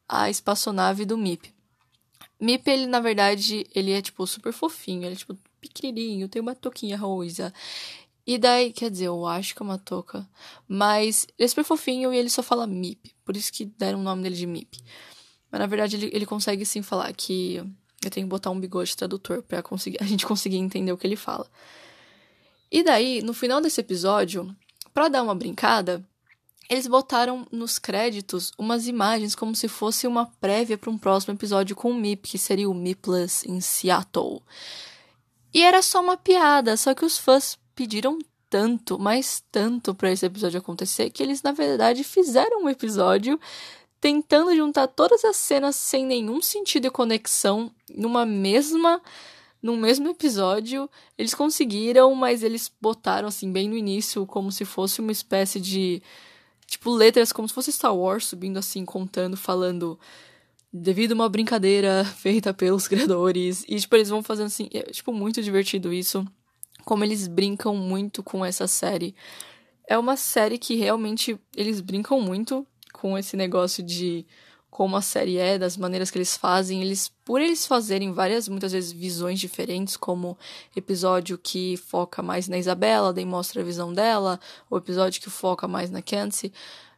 a 0.07 0.29
espaçonave 0.29 1.05
do 1.05 1.17
Mip. 1.17 1.53
Mip, 2.39 2.69
ele, 2.69 2.85
na 2.85 2.99
verdade, 2.99 3.65
ele 3.73 3.91
é, 3.91 4.01
tipo, 4.01 4.25
super 4.27 4.53
fofinho. 4.53 5.03
Ele 5.03 5.13
é, 5.13 5.17
tipo, 5.17 5.37
pequenininho, 5.59 6.29
tem 6.29 6.41
uma 6.41 6.55
toquinha 6.55 6.97
rosa. 6.97 7.53
E 8.27 8.37
daí, 8.37 8.71
quer 8.71 8.89
dizer, 8.89 9.07
eu 9.07 9.25
acho 9.25 9.55
que 9.55 9.61
é 9.61 9.65
uma 9.65 9.77
touca. 9.77 10.27
Mas 10.67 11.27
ele 11.37 11.45
é 11.45 11.47
super 11.47 11.63
fofinho 11.63 12.13
e 12.13 12.17
ele 12.17 12.29
só 12.29 12.43
fala 12.43 12.67
Mip. 12.67 13.15
Por 13.23 13.35
isso 13.37 13.51
que 13.51 13.65
deram 13.65 13.99
o 13.99 14.03
nome 14.03 14.23
dele 14.23 14.35
de 14.35 14.47
Mip. 14.47 14.77
Mas, 15.51 15.59
na 15.59 15.67
verdade, 15.67 15.95
ele, 15.95 16.09
ele 16.13 16.25
consegue, 16.25 16.65
sim, 16.65 16.81
falar 16.81 17.13
que... 17.13 17.57
Eu 18.03 18.11
tenho 18.11 18.27
que 18.27 18.29
botar 18.29 18.51
um 18.51 18.59
bigode 18.59 18.95
tradutor 18.95 19.41
pra 19.41 19.63
conseguir, 19.63 19.97
a 20.01 20.05
gente 20.05 20.25
conseguir 20.25 20.57
entender 20.57 20.91
o 20.91 20.97
que 20.97 21.07
ele 21.07 21.15
fala. 21.15 21.49
E 22.71 22.83
daí, 22.83 23.21
no 23.21 23.33
final 23.33 23.61
desse 23.61 23.79
episódio, 23.79 24.55
para 24.93 25.07
dar 25.07 25.23
uma 25.23 25.33
brincada, 25.33 26.03
eles 26.69 26.87
botaram 26.87 27.45
nos 27.51 27.77
créditos 27.77 28.51
umas 28.57 28.87
imagens 28.87 29.35
como 29.35 29.55
se 29.55 29.67
fosse 29.67 30.07
uma 30.07 30.25
prévia 30.39 30.77
para 30.77 30.89
um 30.89 30.97
próximo 30.97 31.33
episódio 31.33 31.75
com 31.75 31.91
o 31.91 31.95
Mip, 31.95 32.29
que 32.29 32.37
seria 32.37 32.69
o 32.69 32.73
Mipless 32.73 33.49
em 33.49 33.61
Seattle. 33.61 34.41
E 35.53 35.61
era 35.61 35.81
só 35.81 36.01
uma 36.01 36.17
piada, 36.17 36.75
só 36.75 36.93
que 36.93 37.05
os 37.05 37.17
fãs 37.17 37.57
pediram 37.75 38.17
tanto, 38.49 38.97
mas 38.97 39.43
tanto 39.51 39.93
para 39.93 40.11
esse 40.11 40.25
episódio 40.25 40.59
acontecer 40.59 41.09
que 41.09 41.21
eles 41.21 41.41
na 41.41 41.51
verdade 41.51 42.03
fizeram 42.03 42.63
um 42.63 42.69
episódio 42.69 43.39
tentando 43.99 44.55
juntar 44.55 44.87
todas 44.87 45.23
as 45.25 45.35
cenas 45.35 45.75
sem 45.75 46.05
nenhum 46.05 46.41
sentido 46.41 46.87
e 46.87 46.91
conexão 46.91 47.71
numa 47.89 48.25
mesma 48.25 49.01
num 49.61 49.77
mesmo 49.77 50.07
episódio. 50.07 50.89
Eles 51.17 51.33
conseguiram, 51.33 52.13
mas 52.13 52.43
eles 52.43 52.71
botaram 52.79 53.27
assim 53.27 53.51
bem 53.51 53.67
no 53.67 53.75
início 53.75 54.25
como 54.25 54.51
se 54.51 54.63
fosse 54.63 55.01
uma 55.01 55.11
espécie 55.11 55.59
de 55.59 56.03
tipo, 56.67 56.91
letras 56.91 57.31
como 57.31 57.47
se 57.47 57.53
fosse 57.53 57.71
Star 57.71 57.95
Wars 57.95 58.25
subindo 58.25 58.57
assim, 58.57 58.85
contando, 58.85 59.37
falando 59.37 59.99
devido 60.71 61.13
a 61.13 61.15
uma 61.15 61.29
brincadeira 61.29 62.03
feita 62.17 62.53
pelos 62.53 62.87
criadores. 62.89 63.63
E, 63.67 63.77
tipo, 63.77 63.95
eles 63.95 64.09
vão 64.09 64.21
fazendo 64.21 64.47
assim, 64.47 64.69
é, 64.73 64.83
tipo, 64.83 65.13
muito 65.13 65.41
divertido 65.41 65.93
isso. 65.93 66.25
Como 66.83 67.03
eles 67.03 67.27
brincam 67.27 67.75
muito 67.75 68.21
com 68.21 68.45
essa 68.45 68.67
série. 68.67 69.15
É 69.87 69.97
uma 69.97 70.17
série 70.17 70.57
que 70.57 70.75
realmente 70.75 71.39
eles 71.55 71.81
brincam 71.81 72.19
muito 72.19 72.65
com 72.93 73.17
esse 73.17 73.35
negócio 73.35 73.83
de 73.83 74.25
como 74.75 74.97
a 74.97 75.01
série 75.01 75.37
é, 75.37 75.57
das 75.57 75.77
maneiras 75.77 76.11
que 76.11 76.17
eles 76.17 76.35
fazem, 76.35 76.81
eles 76.81 77.09
por 77.23 77.39
eles 77.39 77.65
fazerem 77.65 78.11
várias 78.11 78.49
muitas 78.49 78.73
vezes 78.73 78.91
visões 78.91 79.39
diferentes, 79.39 79.95
como 79.95 80.37
episódio 80.75 81.37
que 81.37 81.77
foca 81.77 82.21
mais 82.21 82.49
na 82.49 82.57
Isabela, 82.57 83.13
daí 83.13 83.23
mostra 83.23 83.61
a 83.61 83.63
visão 83.63 83.93
dela, 83.93 84.37
o 84.69 84.75
episódio 84.75 85.21
que 85.21 85.29
foca 85.29 85.65
mais 85.65 85.89
na 85.89 86.01
Kenzie, 86.01 86.51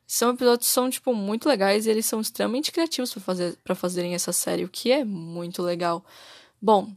são 0.08 0.32
episódios 0.32 0.68
que 0.68 0.74
são 0.74 0.90
tipo 0.90 1.14
muito 1.14 1.48
legais 1.48 1.86
e 1.86 1.92
eles 1.92 2.08
são 2.08 2.20
extremamente 2.20 2.72
criativos 2.72 3.14
para 3.14 3.22
fazer 3.22 3.56
para 3.64 3.76
fazerem 3.76 4.16
essa 4.16 4.34
série, 4.34 4.66
o 4.66 4.70
que 4.70 4.92
é 4.92 5.06
muito 5.06 5.62
legal. 5.62 6.04
Bom, 6.60 6.92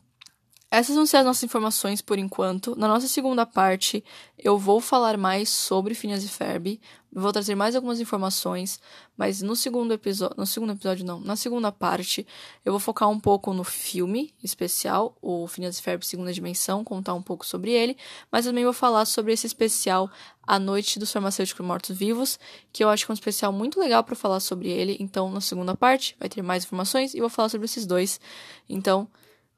essas 0.70 0.94
vão 0.94 1.04
ser 1.04 1.16
as 1.16 1.24
nossas 1.24 1.42
informações 1.42 2.00
por 2.00 2.16
enquanto. 2.16 2.76
Na 2.76 2.86
nossa 2.86 3.08
segunda 3.08 3.44
parte, 3.44 4.04
eu 4.38 4.56
vou 4.56 4.80
falar 4.80 5.18
mais 5.18 5.48
sobre 5.48 5.94
Phineas 5.94 6.22
e 6.22 6.28
Ferb, 6.28 6.80
vou 7.12 7.32
trazer 7.32 7.56
mais 7.56 7.74
algumas 7.74 7.98
informações, 7.98 8.78
mas 9.16 9.42
no 9.42 9.56
segundo 9.56 9.92
episódio, 9.92 10.36
no 10.38 10.46
segundo 10.46 10.72
episódio 10.72 11.04
não, 11.04 11.18
na 11.18 11.34
segunda 11.34 11.72
parte, 11.72 12.24
eu 12.64 12.72
vou 12.72 12.78
focar 12.78 13.08
um 13.08 13.18
pouco 13.18 13.52
no 13.52 13.64
filme 13.64 14.32
especial, 14.44 15.16
o 15.20 15.48
Phineas 15.48 15.78
e 15.78 15.82
Ferb 15.82 16.06
Segunda 16.06 16.32
Dimensão, 16.32 16.84
contar 16.84 17.14
um 17.14 17.22
pouco 17.22 17.44
sobre 17.44 17.72
ele, 17.72 17.96
mas 18.30 18.44
também 18.44 18.62
vou 18.62 18.72
falar 18.72 19.06
sobre 19.06 19.32
esse 19.32 19.48
especial 19.48 20.08
A 20.46 20.56
Noite 20.56 21.00
dos 21.00 21.10
Farmacêuticos 21.10 21.66
Mortos-Vivos, 21.66 22.38
que 22.72 22.84
eu 22.84 22.88
acho 22.88 23.04
que 23.04 23.10
é 23.10 23.12
um 23.12 23.14
especial 23.14 23.52
muito 23.52 23.80
legal 23.80 24.04
para 24.04 24.14
falar 24.14 24.38
sobre 24.38 24.68
ele. 24.68 24.96
Então, 25.00 25.28
na 25.32 25.40
segunda 25.40 25.74
parte, 25.76 26.16
vai 26.20 26.28
ter 26.28 26.42
mais 26.42 26.64
informações 26.64 27.12
e 27.12 27.18
vou 27.18 27.28
falar 27.28 27.48
sobre 27.48 27.64
esses 27.64 27.84
dois. 27.84 28.20
Então, 28.68 29.08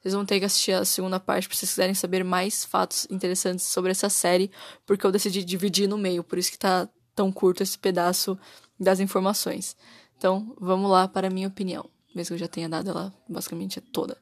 vocês 0.03 0.15
vão 0.15 0.27
ter 0.27 0.41
que 0.41 0.45
assistir 0.45 0.73
a 0.73 0.85
segunda 0.85 1.21
parte 1.21 1.45
se 1.45 1.57
vocês 1.57 1.71
quiserem 1.71 1.95
saber 1.95 2.25
mais 2.25 2.65
fatos 2.65 3.07
interessantes 3.09 3.67
sobre 3.67 3.93
essa 3.93 4.09
série, 4.09 4.51
porque 4.85 5.07
eu 5.07 5.13
decidi 5.13 5.45
dividir 5.45 5.89
no 5.89 5.97
meio, 5.97 6.25
por 6.25 6.39
isso 6.39 6.51
que 6.51 6.59
tá 6.59 6.89
tão 7.15 7.31
curto 7.31 7.63
esse 7.63 7.79
pedaço 7.79 8.37
das 8.79 8.99
informações. 8.99 9.77
Então, 10.19 10.55
vamos 10.61 10.91
lá 10.91 11.07
para 11.07 11.29
a 11.29 11.31
minha 11.31 11.47
opinião, 11.47 11.89
mesmo 12.13 12.29
que 12.29 12.35
eu 12.35 12.47
já 12.47 12.49
tenha 12.49 12.69
dado 12.69 12.91
ela 12.91 13.15
basicamente 13.29 13.81
toda. 13.81 14.19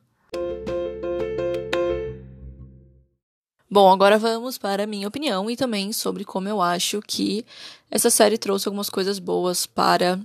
Bom, 3.71 3.91
agora 3.91 4.19
vamos 4.19 4.59
para 4.59 4.83
a 4.83 4.87
minha 4.87 5.09
opinião 5.09 5.49
e 5.49 5.57
também 5.57 5.93
sobre 5.93 6.25
como 6.25 6.49
eu 6.49 6.61
acho 6.61 7.01
que 7.01 7.47
essa 7.91 8.11
série 8.11 8.37
trouxe 8.37 8.69
algumas 8.69 8.91
coisas 8.91 9.19
boas 9.19 9.65
para 9.65 10.21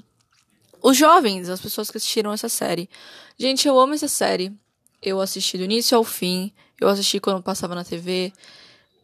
os 0.81 0.97
jovens, 0.97 1.47
as 1.47 1.61
pessoas 1.61 1.89
que 1.89 1.97
assistiram 1.97 2.33
essa 2.33 2.49
série. 2.49 2.89
Gente, 3.37 3.67
eu 3.67 3.79
amo 3.79 3.93
essa 3.93 4.07
série. 4.07 4.51
Eu 5.01 5.21
assisti 5.21 5.57
do 5.57 5.63
início 5.63 5.97
ao 5.97 6.03
fim. 6.03 6.51
Eu 6.79 6.87
assisti 6.87 7.19
quando 7.19 7.41
passava 7.41 7.75
na 7.75 7.83
TV. 7.83 8.33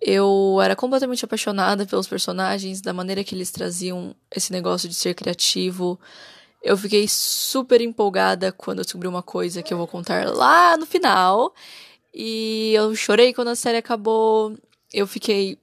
Eu 0.01 0.59
era 0.63 0.75
completamente 0.75 1.23
apaixonada 1.23 1.85
pelos 1.85 2.07
personagens, 2.07 2.81
da 2.81 2.91
maneira 2.91 3.23
que 3.23 3.35
eles 3.35 3.51
traziam 3.51 4.15
esse 4.35 4.51
negócio 4.51 4.89
de 4.89 4.95
ser 4.95 5.13
criativo. 5.13 5.99
Eu 6.63 6.75
fiquei 6.75 7.07
super 7.07 7.81
empolgada 7.81 8.51
quando 8.51 8.79
eu 8.79 8.83
descobri 8.83 9.07
uma 9.07 9.21
coisa 9.21 9.61
que 9.61 9.73
eu 9.73 9.77
vou 9.77 9.87
contar 9.87 10.27
lá 10.27 10.75
no 10.75 10.85
final. 10.85 11.53
E 12.13 12.73
eu 12.73 12.95
chorei 12.95 13.33
quando 13.33 13.49
a 13.49 13.55
série 13.55 13.77
acabou. 13.77 14.57
Eu 14.91 15.05
fiquei. 15.05 15.57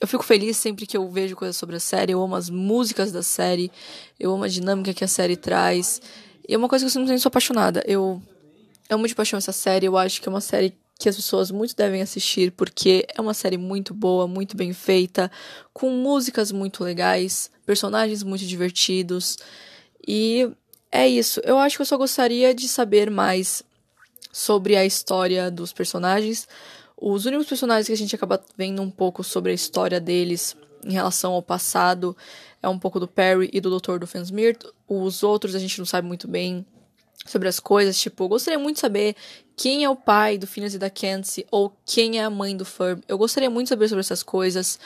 Eu 0.00 0.06
fico 0.06 0.22
feliz 0.22 0.56
sempre 0.56 0.86
que 0.86 0.96
eu 0.96 1.08
vejo 1.10 1.34
coisas 1.34 1.56
sobre 1.56 1.76
a 1.76 1.80
série. 1.80 2.12
Eu 2.12 2.22
amo 2.22 2.36
as 2.36 2.50
músicas 2.50 3.12
da 3.12 3.22
série. 3.22 3.72
Eu 4.20 4.32
amo 4.32 4.44
a 4.44 4.48
dinâmica 4.48 4.92
que 4.92 5.04
a 5.04 5.08
série 5.08 5.36
traz. 5.36 6.02
E 6.46 6.54
é 6.54 6.58
uma 6.58 6.68
coisa 6.68 6.84
que 6.84 6.88
eu 6.88 6.92
simplesmente 6.92 7.22
sou 7.22 7.30
apaixonada. 7.30 7.82
Eu 7.86 8.22
amo 8.90 9.06
de 9.06 9.14
paixão 9.14 9.38
essa 9.38 9.52
série. 9.52 9.86
Eu 9.86 9.96
acho 9.96 10.20
que 10.20 10.28
é 10.28 10.30
uma 10.30 10.40
série 10.40 10.76
que 10.98 11.08
as 11.08 11.16
pessoas 11.16 11.50
muito 11.50 11.74
devem 11.74 12.02
assistir, 12.02 12.52
porque 12.52 13.06
é 13.14 13.20
uma 13.20 13.34
série 13.34 13.58
muito 13.58 13.92
boa, 13.92 14.26
muito 14.26 14.56
bem 14.56 14.72
feita, 14.72 15.30
com 15.72 15.90
músicas 15.90 16.52
muito 16.52 16.84
legais, 16.84 17.50
personagens 17.66 18.22
muito 18.22 18.44
divertidos. 18.46 19.38
E 20.06 20.48
é 20.90 21.08
isso. 21.08 21.40
Eu 21.44 21.58
acho 21.58 21.76
que 21.76 21.82
eu 21.82 21.86
só 21.86 21.96
gostaria 21.96 22.54
de 22.54 22.68
saber 22.68 23.10
mais 23.10 23.62
sobre 24.32 24.76
a 24.76 24.84
história 24.84 25.50
dos 25.50 25.72
personagens. 25.72 26.46
Os 26.96 27.26
únicos 27.26 27.46
personagens 27.46 27.86
que 27.86 27.92
a 27.92 27.96
gente 27.96 28.14
acaba 28.14 28.42
vendo 28.56 28.80
um 28.80 28.90
pouco 28.90 29.24
sobre 29.24 29.50
a 29.50 29.54
história 29.54 30.00
deles 30.00 30.56
em 30.84 30.92
relação 30.92 31.32
ao 31.32 31.42
passado 31.42 32.16
é 32.62 32.68
um 32.68 32.78
pouco 32.78 33.00
do 33.00 33.08
Perry 33.08 33.50
e 33.52 33.60
do 33.60 33.78
Dr. 33.78 33.98
Doofenshmirtz. 33.98 34.70
Os 34.88 35.22
outros 35.22 35.54
a 35.54 35.58
gente 35.58 35.78
não 35.78 35.86
sabe 35.86 36.06
muito 36.06 36.28
bem 36.28 36.64
sobre 37.24 37.48
as 37.48 37.58
coisas. 37.58 37.98
Tipo, 37.98 38.24
eu 38.24 38.28
gostaria 38.28 38.58
muito 38.58 38.76
de 38.76 38.80
saber 38.80 39.16
quem 39.56 39.84
é 39.84 39.90
o 39.90 39.96
pai 39.96 40.36
do 40.36 40.46
Phineas 40.46 40.74
e 40.74 40.78
da 40.78 40.90
Kenzie 40.90 41.46
ou 41.50 41.72
quem 41.86 42.18
é 42.18 42.24
a 42.24 42.30
mãe 42.30 42.56
do 42.56 42.64
Ferb. 42.64 43.02
Eu 43.08 43.16
gostaria 43.16 43.48
muito 43.48 43.66
de 43.66 43.70
saber 43.70 43.88
sobre 43.88 44.00
essas 44.00 44.22
coisas. 44.22 44.78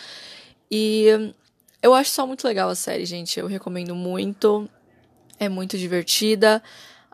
E 0.70 1.06
eu 1.82 1.94
acho 1.94 2.10
só 2.10 2.26
muito 2.26 2.46
legal 2.46 2.68
a 2.68 2.74
série, 2.74 3.04
gente. 3.04 3.38
Eu 3.38 3.46
recomendo 3.46 3.94
muito. 3.94 4.68
É 5.38 5.48
muito 5.48 5.78
divertida. 5.78 6.62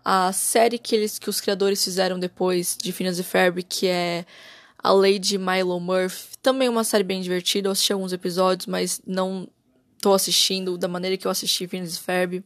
A 0.05 0.33
série 0.33 0.79
que 0.79 0.95
eles 0.95 1.19
que 1.19 1.31
os 1.31 1.41
criadores 1.41 1.83
fizeram 1.83 2.19
depois 2.19 2.77
de 2.81 2.93
Phineas 2.93 3.19
e 3.19 3.23
Ferb, 3.23 3.63
que 3.63 3.87
é 3.87 4.27
a 4.79 4.93
Lady 4.93 5.39
Milo 5.39 5.81
Murphy, 5.81 6.37
também 6.43 6.69
é 6.69 6.71
uma 6.71 6.85
série 6.85 7.05
bem 7.05 7.23
divertida. 7.23 7.69
Eu 7.69 7.73
assisti 7.73 7.93
alguns 7.93 8.13
episódios, 8.13 8.67
mas 8.67 9.01
não 9.07 9.49
tô 10.01 10.13
assistindo 10.13 10.77
da 10.77 10.89
maneira 10.89 11.17
que 11.17 11.27
eu 11.27 11.31
assisti 11.31 11.67
Phineas 11.67 11.95
e 11.95 12.01
Ferb. 12.01 12.45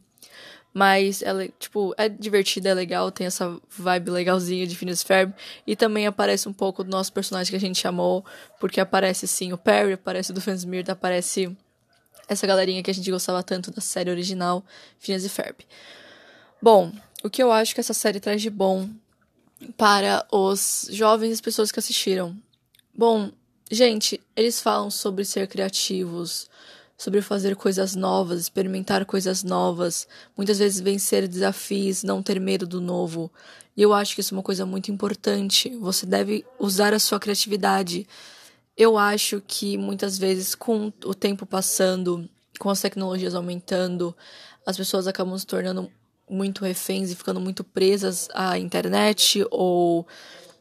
Mas 0.73 1.21
ela, 1.23 1.47
tipo, 1.59 1.95
é 1.97 2.07
divertida, 2.07 2.69
é 2.69 2.73
legal, 2.73 3.11
tem 3.11 3.25
essa 3.25 3.59
vibe 3.69 4.11
legalzinha 4.11 4.67
de 4.67 4.75
Phineas 4.75 5.01
Ferb. 5.01 5.33
E 5.65 5.75
também 5.75 6.05
aparece 6.05 6.47
um 6.47 6.53
pouco 6.53 6.83
do 6.83 6.91
nosso 6.91 7.11
personagem 7.11 7.49
que 7.49 7.57
a 7.57 7.59
gente 7.59 7.79
chamou, 7.79 8.23
porque 8.59 8.79
aparece 8.79 9.27
sim 9.27 9.51
o 9.51 9.57
Perry, 9.57 9.93
aparece 9.93 10.31
do 10.31 10.39
Fansmir, 10.39 10.85
aparece 10.89 11.55
essa 12.27 12.45
galerinha 12.45 12.83
que 12.83 12.91
a 12.91 12.93
gente 12.93 13.09
gostava 13.09 13.41
tanto 13.41 13.71
da 13.71 13.81
série 13.81 14.11
original, 14.11 14.63
Phineas 14.99 15.25
e 15.25 15.29
Ferb. 15.29 15.65
Bom, 16.61 16.91
o 17.23 17.29
que 17.29 17.41
eu 17.41 17.51
acho 17.51 17.73
que 17.73 17.79
essa 17.79 17.93
série 17.93 18.19
traz 18.19 18.41
de 18.41 18.49
bom 18.49 18.87
para 19.75 20.25
os 20.31 20.87
jovens 20.91 21.31
e 21.31 21.33
as 21.33 21.41
pessoas 21.41 21.71
que 21.71 21.79
assistiram? 21.79 22.37
Bom, 22.93 23.31
gente, 23.71 24.21
eles 24.35 24.61
falam 24.61 24.91
sobre 24.91 25.25
ser 25.25 25.47
criativos, 25.47 26.49
sobre 26.99 27.21
fazer 27.21 27.55
coisas 27.55 27.95
novas, 27.95 28.41
experimentar 28.41 29.05
coisas 29.05 29.41
novas, 29.41 30.05
muitas 30.35 30.59
vezes 30.59 30.81
vencer 30.81 31.29
desafios, 31.29 32.03
não 32.03 32.21
ter 32.21 32.41
medo 32.41 32.67
do 32.67 32.81
novo. 32.81 33.31
E 33.75 33.81
eu 33.81 33.93
acho 33.93 34.13
que 34.13 34.19
isso 34.19 34.33
é 34.33 34.37
uma 34.37 34.43
coisa 34.43 34.65
muito 34.65 34.91
importante. 34.91 35.69
Você 35.77 36.05
deve 36.05 36.45
usar 36.59 36.93
a 36.93 36.99
sua 36.99 37.17
criatividade. 37.17 38.05
Eu 38.75 38.97
acho 38.97 39.41
que 39.47 39.77
muitas 39.77 40.17
vezes, 40.17 40.53
com 40.53 40.91
o 41.05 41.13
tempo 41.13 41.45
passando, 41.45 42.29
com 42.59 42.69
as 42.69 42.81
tecnologias 42.81 43.33
aumentando, 43.33 44.13
as 44.65 44.75
pessoas 44.75 45.07
acabam 45.07 45.37
se 45.37 45.47
tornando 45.47 45.89
muito 46.29 46.65
reféns 46.65 47.11
e 47.11 47.15
ficando 47.15 47.39
muito 47.39 47.63
presas 47.63 48.27
à 48.33 48.59
internet 48.59 49.45
ou 49.49 50.05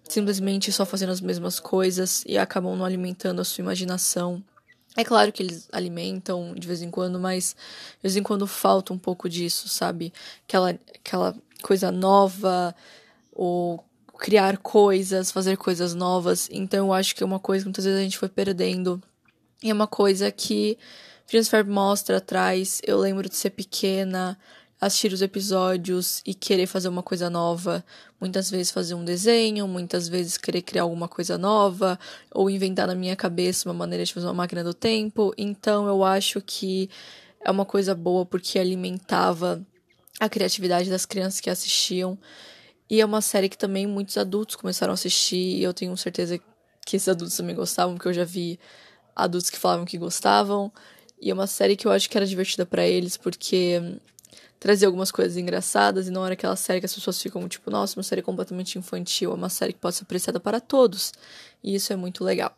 simplesmente 0.09 0.71
só 0.71 0.87
fazendo 0.87 1.11
as 1.11 1.21
mesmas 1.21 1.59
coisas 1.59 2.23
e 2.25 2.39
acabam 2.39 2.77
não 2.77 2.85
alimentando 2.85 3.41
a 3.41 3.45
sua 3.45 3.63
imaginação. 3.63 4.41
É 4.99 5.05
claro 5.05 5.31
que 5.31 5.45
eles 5.45 5.69
alimentam 5.71 6.53
de 6.57 6.67
vez 6.67 6.83
em 6.83 6.91
quando, 6.91 7.21
mas 7.21 7.55
de 7.99 8.03
vez 8.03 8.17
em 8.17 8.23
quando 8.23 8.49
falta 8.49 8.93
um 8.93 8.99
pouco 8.99 9.29
disso, 9.29 9.69
sabe? 9.69 10.13
Aquela, 10.45 10.71
aquela 10.71 11.37
coisa 11.63 11.93
nova, 11.93 12.75
ou 13.33 13.85
criar 14.19 14.59
coisas, 14.59 15.31
fazer 15.31 15.57
coisas 15.57 15.95
novas. 15.95 16.49
Então 16.51 16.89
eu 16.89 16.93
acho 16.93 17.15
que 17.15 17.23
é 17.23 17.27
uma 17.27 17.39
coisa 17.39 17.63
que 17.63 17.69
muitas 17.69 17.85
vezes 17.85 18.01
a 18.01 18.03
gente 18.03 18.19
foi 18.19 18.29
perdendo. 18.29 19.01
E 19.63 19.71
é 19.71 19.73
uma 19.73 19.87
coisa 19.87 20.33
que 20.33 20.77
Ferb 21.29 21.71
mostra 21.71 22.17
atrás. 22.17 22.83
Eu 22.85 22.99
lembro 22.99 23.29
de 23.29 23.37
ser 23.37 23.51
pequena, 23.51 24.37
assistir 24.81 25.13
os 25.13 25.23
episódios 25.23 26.23
e 26.25 26.33
querer 26.33 26.67
fazer 26.67 26.89
uma 26.89 27.03
coisa 27.03 27.29
nova. 27.29 27.85
Muitas 28.21 28.51
vezes 28.51 28.71
fazer 28.71 28.95
um 28.95 29.05
desenho, 29.05 29.67
muitas 29.67 30.09
vezes 30.09 30.37
querer 30.37 30.63
criar 30.63 30.83
alguma 30.83 31.09
coisa 31.09 31.37
nova, 31.37 31.99
ou 32.33 32.49
inventar 32.49 32.87
na 32.87 32.95
minha 32.95 33.17
cabeça 33.17 33.69
uma 33.69 33.75
maneira 33.75 34.05
de 34.05 34.15
fazer 34.15 34.27
uma 34.27 34.35
máquina 34.35 34.63
do 34.63 34.73
tempo. 34.73 35.33
Então 35.37 35.87
eu 35.89 36.05
acho 36.05 36.41
que 36.41 36.89
é 37.41 37.51
uma 37.51 37.65
coisa 37.65 37.95
boa 37.95 38.25
porque 38.25 38.59
alimentava 38.59 39.65
a 40.21 40.29
criatividade 40.29 40.91
das 40.91 41.05
crianças 41.07 41.41
que 41.41 41.51
assistiam. 41.51 42.19
E 42.91 43.01
é 43.01 43.05
uma 43.05 43.21
série 43.21 43.49
que 43.49 43.59
também 43.59 43.87
muitos 43.87 44.17
adultos 44.17 44.57
começaram 44.57 44.93
a 44.93 44.95
assistir, 44.95 45.59
e 45.59 45.63
eu 45.63 45.75
tenho 45.75 45.95
certeza 45.97 46.41
que 46.87 46.97
esses 46.97 47.09
adultos 47.09 47.37
também 47.37 47.55
gostavam, 47.55 47.95
porque 47.95 48.09
eu 48.09 48.15
já 48.15 48.25
vi 48.25 48.59
adultos 49.15 49.51
que 49.51 49.59
falavam 49.59 49.85
que 49.85 49.99
gostavam. 49.99 50.73
E 51.21 51.31
é 51.31 51.35
uma 51.35 51.47
série 51.47 51.77
que 51.77 51.87
eu 51.87 51.93
acho 51.93 52.09
que 52.09 52.17
era 52.17 52.25
divertida 52.25 52.65
para 52.65 52.87
eles, 52.87 53.17
porque 53.17 54.01
trazer 54.59 54.87
algumas 54.87 55.11
coisas 55.11 55.37
engraçadas 55.37 56.09
e 56.09 56.11
não 56.11 56.25
era 56.25 56.35
aquela 56.35 56.57
série 56.57 56.81
que 56.81 56.87
as 56.87 56.95
pessoas 56.95 57.21
ficam 57.21 57.49
tipo, 57.49 57.71
nossa, 57.71 57.99
uma 57.99 58.03
série 58.03 58.23
completamente 58.23 58.79
infantil, 58.79 59.31
é 59.31 59.35
uma 59.35 59.49
série 59.49 59.73
que 59.73 59.79
pode 59.79 59.97
ser 59.97 60.03
apreciada 60.03 60.41
para 60.41 60.61
todos. 60.61 61.13
E 61.63 61.75
isso 61.75 61.93
é 61.93 61.97
muito 61.97 62.25
legal. 62.25 62.57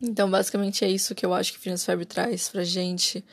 Então, 0.00 0.30
basicamente 0.30 0.84
é 0.84 0.88
isso 0.88 1.14
que 1.14 1.24
eu 1.24 1.32
acho 1.32 1.52
que 1.52 1.58
Phineas 1.58 1.84
Ferb 1.84 2.04
traz 2.04 2.48
pra 2.48 2.62
gente. 2.62 3.24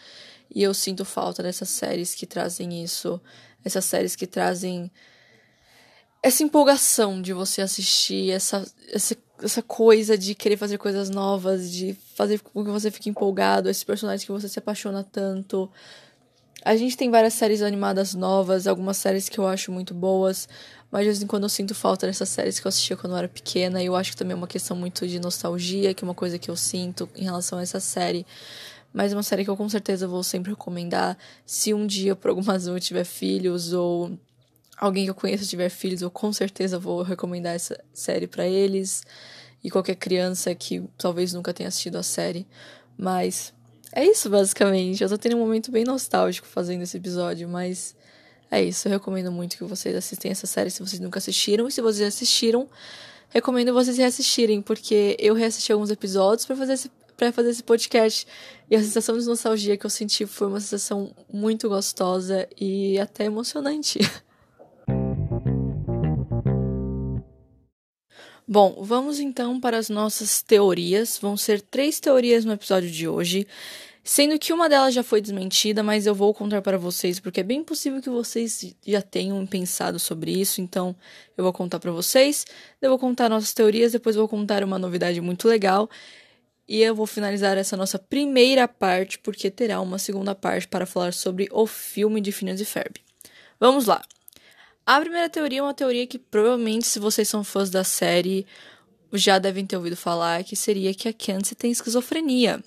E 0.54 0.64
eu 0.64 0.74
sinto 0.74 1.06
falta 1.06 1.44
dessas 1.44 1.70
séries 1.70 2.16
que 2.16 2.26
trazem 2.26 2.84
isso, 2.84 3.22
essas 3.64 3.86
séries 3.86 4.16
que 4.16 4.28
trazem 4.28 4.92
essa 6.24 6.44
empolgação 6.44 7.22
de 7.22 7.34
você 7.34 7.62
assistir, 7.62 8.32
essa, 8.32 8.66
essa, 8.90 9.18
essa 9.42 9.62
coisa 9.62 10.18
de 10.18 10.36
querer 10.36 10.58
fazer 10.58 10.78
coisas 10.78 11.10
novas, 11.10 11.72
de 11.72 11.96
fazer 12.16 12.40
com 12.40 12.64
que 12.64 12.70
você 12.70 12.92
fique 12.92 13.10
empolgado, 13.10 13.70
esses 13.70 13.84
personagens 13.84 14.24
que 14.24 14.32
você 14.32 14.48
se 14.48 14.60
apaixona 14.60 15.04
tanto, 15.04 15.70
a 16.64 16.76
gente 16.76 16.96
tem 16.96 17.10
várias 17.10 17.34
séries 17.34 17.62
animadas 17.62 18.14
novas, 18.14 18.68
algumas 18.68 18.98
séries 18.98 19.28
que 19.28 19.40
eu 19.40 19.48
acho 19.48 19.72
muito 19.72 19.94
boas, 19.94 20.48
mas 20.92 21.02
de 21.02 21.08
vez 21.08 21.24
em 21.24 21.28
quando 21.28 21.44
eu 21.44 21.50
sinto 21.50 21.74
falta 21.74 22.06
dessas 22.06 22.30
séries 22.30 22.60
que 22.60 22.68
eu 22.68 22.70
assistia 22.70 22.96
quando 22.98 23.14
eu 23.14 23.18
era 23.18 23.28
pequena, 23.28 23.82
e 23.82 23.86
eu 23.86 23.96
acho 23.96 24.12
que 24.12 24.18
também 24.18 24.34
é 24.34 24.36
uma 24.38 24.48
questão 24.48 24.76
muito 24.76 25.08
de 25.08 25.20
nostalgia, 25.20 25.94
que 25.94 26.04
é 26.04 26.08
uma 26.08 26.14
coisa 26.14 26.38
que 26.38 26.52
eu 26.52 26.56
sinto 26.56 27.10
em 27.16 27.24
relação 27.24 27.58
a 27.58 27.62
essa 27.62 27.80
série. 27.80 28.26
Mas 28.94 29.14
é 29.14 29.16
uma 29.16 29.24
série 29.24 29.44
que 29.44 29.50
eu 29.50 29.56
com 29.58 29.70
certeza 29.70 30.08
vou 30.08 30.22
sempre 30.22 30.52
recomendar. 30.52 31.18
Se 31.46 31.74
um 31.74 31.88
dia, 31.88 32.16
por 32.16 32.30
alguma 32.30 32.52
razão, 32.54 32.76
eu 32.76 32.80
tiver 32.80 33.06
filhos, 33.06 33.72
ou 33.74 34.12
alguém 34.78 35.06
que 35.06 35.10
eu 35.10 35.16
conheça 35.16 35.46
tiver 35.46 35.70
filhos, 35.70 36.02
eu 36.02 36.12
com 36.12 36.32
certeza 36.34 36.78
vou 36.78 37.02
recomendar 37.02 37.56
essa 37.56 37.80
série 37.94 38.28
para 38.28 38.46
eles. 38.46 39.04
E 39.64 39.70
qualquer 39.70 39.96
criança 39.96 40.54
que 40.56 40.84
talvez 40.98 41.34
nunca 41.34 41.54
tenha 41.54 41.70
assistido 41.70 41.96
a 41.98 42.04
série. 42.04 42.46
Mas 42.98 43.54
é 43.94 44.06
isso, 44.06 44.30
basicamente. 44.30 45.04
Eu 45.04 45.10
tô 45.10 45.18
tendo 45.18 45.36
um 45.36 45.40
momento 45.40 45.72
bem 45.72 45.84
nostálgico 45.84 46.48
fazendo 46.48 46.82
esse 46.82 46.98
episódio, 46.98 47.48
mas 47.48 47.96
é 48.50 48.64
isso. 48.64 48.88
Eu 48.88 48.92
recomendo 48.92 49.32
muito 49.32 49.58
que 49.58 49.64
vocês 49.64 49.96
assistam 49.96 50.30
essa 50.30 50.48
série 50.48 50.70
se 50.70 50.80
vocês 50.82 51.00
nunca 51.00 51.20
assistiram. 51.20 51.68
E 51.68 51.72
se 51.72 51.82
vocês 51.82 52.08
assistiram, 52.08 52.70
recomendo 53.30 53.74
vocês 53.74 53.98
reassistirem, 53.98 54.62
porque 54.62 55.16
eu 55.20 55.34
reassisti 55.34 55.72
alguns 55.72 55.90
episódios 55.90 56.46
para 56.46 56.56
fazer 56.56 56.74
esse 56.74 56.92
para 57.18 57.32
fazer 57.32 57.52
esse 57.52 57.62
podcast 57.62 58.26
e 58.68 58.76
a 58.76 58.80
sensação 58.80 59.16
de 59.16 59.24
nostalgia 59.28 59.78
que 59.78 59.86
eu 59.86 59.92
senti 59.92 60.26
foi 60.26 60.48
uma 60.48 60.60
sensação 60.60 61.16
muito 61.32 61.70
gostosa 61.70 62.50
e 62.60 62.98
até 62.98 63.26
emocionante. 63.26 64.00
Bom, 68.48 68.84
vamos 68.84 69.20
então 69.20 69.60
para 69.60 69.78
as 69.78 69.90
nossas 69.90 70.42
teorias. 70.42 71.18
Vão 71.18 71.38
ser 71.38 71.62
três 71.62 72.00
teorias 72.00 72.44
no 72.44 72.54
episódio 72.54 72.90
de 72.90 73.08
hoje, 73.08 73.48
sendo 74.04 74.38
que 74.40 74.52
uma 74.52 74.68
delas 74.68 74.94
já 74.94 75.04
foi 75.04 75.22
desmentida, 75.22 75.84
mas 75.84 76.06
eu 76.06 76.16
vou 76.16 76.34
contar 76.34 76.62
para 76.62 76.78
vocês 76.78 77.20
porque 77.20 77.42
é 77.42 77.44
bem 77.44 77.64
possível 77.64 78.02
que 78.02 78.10
vocês 78.10 78.76
já 78.86 79.02
tenham 79.02 79.46
pensado 79.46 80.00
sobre 80.00 80.32
isso, 80.32 80.60
então 80.60 80.96
eu 81.38 81.44
vou 81.44 81.54
contar 81.54 81.80
para 81.80 81.92
vocês. 81.92 82.46
Eu 82.82 82.90
vou 82.90 83.00
contar 83.00 83.30
nossas 83.30 83.54
teorias, 83.54 83.92
depois 83.92 84.16
vou 84.16 84.28
contar 84.28 84.64
uma 84.64 84.80
novidade 84.80 85.22
muito 85.22 85.48
legal. 85.48 85.90
E 86.68 86.82
eu 86.82 86.96
vou 86.96 87.06
finalizar 87.06 87.58
essa 87.58 87.76
nossa 87.76 88.00
primeira 88.00 88.68
parte, 88.68 89.20
porque 89.20 89.52
terá 89.52 89.82
uma 89.82 90.00
segunda 90.00 90.34
parte 90.34 90.68
para 90.68 90.86
falar 90.86 91.14
sobre 91.14 91.48
o 91.52 91.68
filme 91.68 92.22
de 92.22 92.32
Phineas 92.32 92.62
e 92.62 92.66
Ferb. 92.66 92.96
Vamos 93.60 93.86
lá. 93.86 94.02
A 94.86 95.00
primeira 95.00 95.30
teoria 95.30 95.60
é 95.60 95.64
uma 95.64 95.74
teoria 95.74 96.08
que 96.08 96.18
provavelmente, 96.18 96.88
se 96.88 97.00
vocês 97.00 97.28
são 97.30 97.44
fãs 97.44 97.70
da 97.70 97.84
série, 97.84 98.46
já 99.14 99.38
devem 99.38 99.66
ter 99.66 99.78
ouvido 99.78 99.96
falar, 99.96 100.44
que 100.44 100.56
seria 100.56 100.94
que 100.94 101.08
a 101.08 101.14
Candice 101.14 101.56
tem 101.56 101.72
esquizofrenia. 101.72 102.64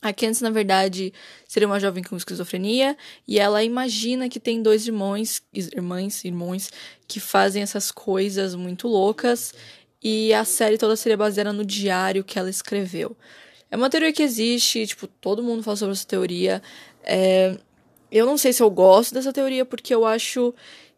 A 0.00 0.12
Candice, 0.12 0.42
na 0.42 0.50
verdade, 0.50 1.12
seria 1.46 1.68
uma 1.68 1.78
jovem 1.78 2.02
com 2.02 2.16
esquizofrenia 2.16 2.96
e 3.26 3.38
ela 3.38 3.62
imagina 3.62 4.28
que 4.28 4.40
tem 4.40 4.60
dois 4.60 4.86
irmãos, 4.86 5.42
irmãs, 5.52 6.24
irmãos 6.24 6.70
que 7.06 7.20
fazem 7.20 7.62
essas 7.62 7.92
coisas 7.92 8.54
muito 8.54 8.88
loucas 8.88 9.54
e 10.02 10.34
a 10.34 10.44
série 10.44 10.76
toda 10.76 10.96
seria 10.96 11.16
baseada 11.16 11.52
no 11.52 11.64
diário 11.64 12.24
que 12.24 12.38
ela 12.38 12.50
escreveu. 12.50 13.16
É 13.70 13.76
uma 13.76 13.88
teoria 13.88 14.12
que 14.12 14.22
existe, 14.22 14.86
tipo, 14.86 15.06
todo 15.06 15.42
mundo 15.42 15.62
fala 15.62 15.76
sobre 15.76 15.92
essa 15.92 16.06
teoria. 16.06 16.60
É... 17.04 17.56
Eu 18.10 18.26
não 18.26 18.36
sei 18.36 18.52
se 18.52 18.62
eu 18.62 18.70
gosto 18.70 19.14
dessa 19.14 19.32
teoria 19.32 19.64
porque 19.64 19.94
eu 19.94 20.04
acho 20.04 20.52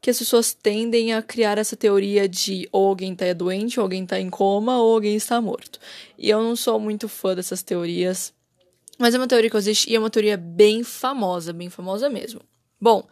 que 0.04 0.10
as 0.10 0.18
pessoas 0.18 0.52
tendem 0.52 1.14
a 1.14 1.22
criar 1.22 1.56
essa 1.56 1.74
teoria 1.74 2.28
de 2.28 2.68
ou 2.70 2.88
alguém 2.88 3.16
tá 3.16 3.32
doente, 3.32 3.80
ou 3.80 3.84
alguém 3.84 4.04
tá 4.04 4.20
em 4.20 4.28
coma, 4.28 4.76
ou 4.76 4.92
alguém 4.92 5.16
está 5.16 5.40
morto. 5.40 5.80
E 6.18 6.28
eu 6.28 6.42
não 6.42 6.54
sou 6.54 6.78
muito 6.78 7.08
fã 7.08 7.34
dessas 7.34 7.62
teorias. 7.62 8.30
Mas 8.98 9.14
é 9.14 9.16
uma 9.16 9.26
teoria 9.26 9.48
que 9.48 9.56
existe 9.56 9.90
e 9.90 9.96
é 9.96 9.98
uma 9.98 10.10
teoria 10.10 10.36
bem 10.36 10.84
famosa, 10.84 11.54
bem 11.54 11.70
famosa 11.70 12.10
mesmo. 12.10 12.42
Bom, 12.78 13.08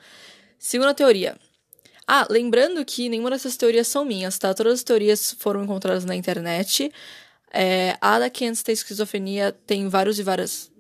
segunda 0.59 0.93
teoria. 0.93 1.35
Ah, 2.07 2.27
lembrando 2.29 2.85
que 2.85 3.09
nenhuma 3.09 3.31
dessas 3.31 3.57
teorias 3.57 3.89
são 3.89 4.05
minhas, 4.05 4.37
tá? 4.37 4.53
Todas 4.53 4.75
as 4.75 4.83
teorias 4.83 5.35
foram 5.39 5.65
encontradas 5.65 6.05
na 6.05 6.15
internet. 6.15 6.93
É, 7.51 7.97
a 8.03 8.19
da 8.19 8.29
Kansas 8.29 8.63
tem 8.63 8.75
esquizofrenia 8.75 9.51
tem 9.67 9.89
vários 9.89 10.19
e 10.19 10.23
várias 10.23 10.71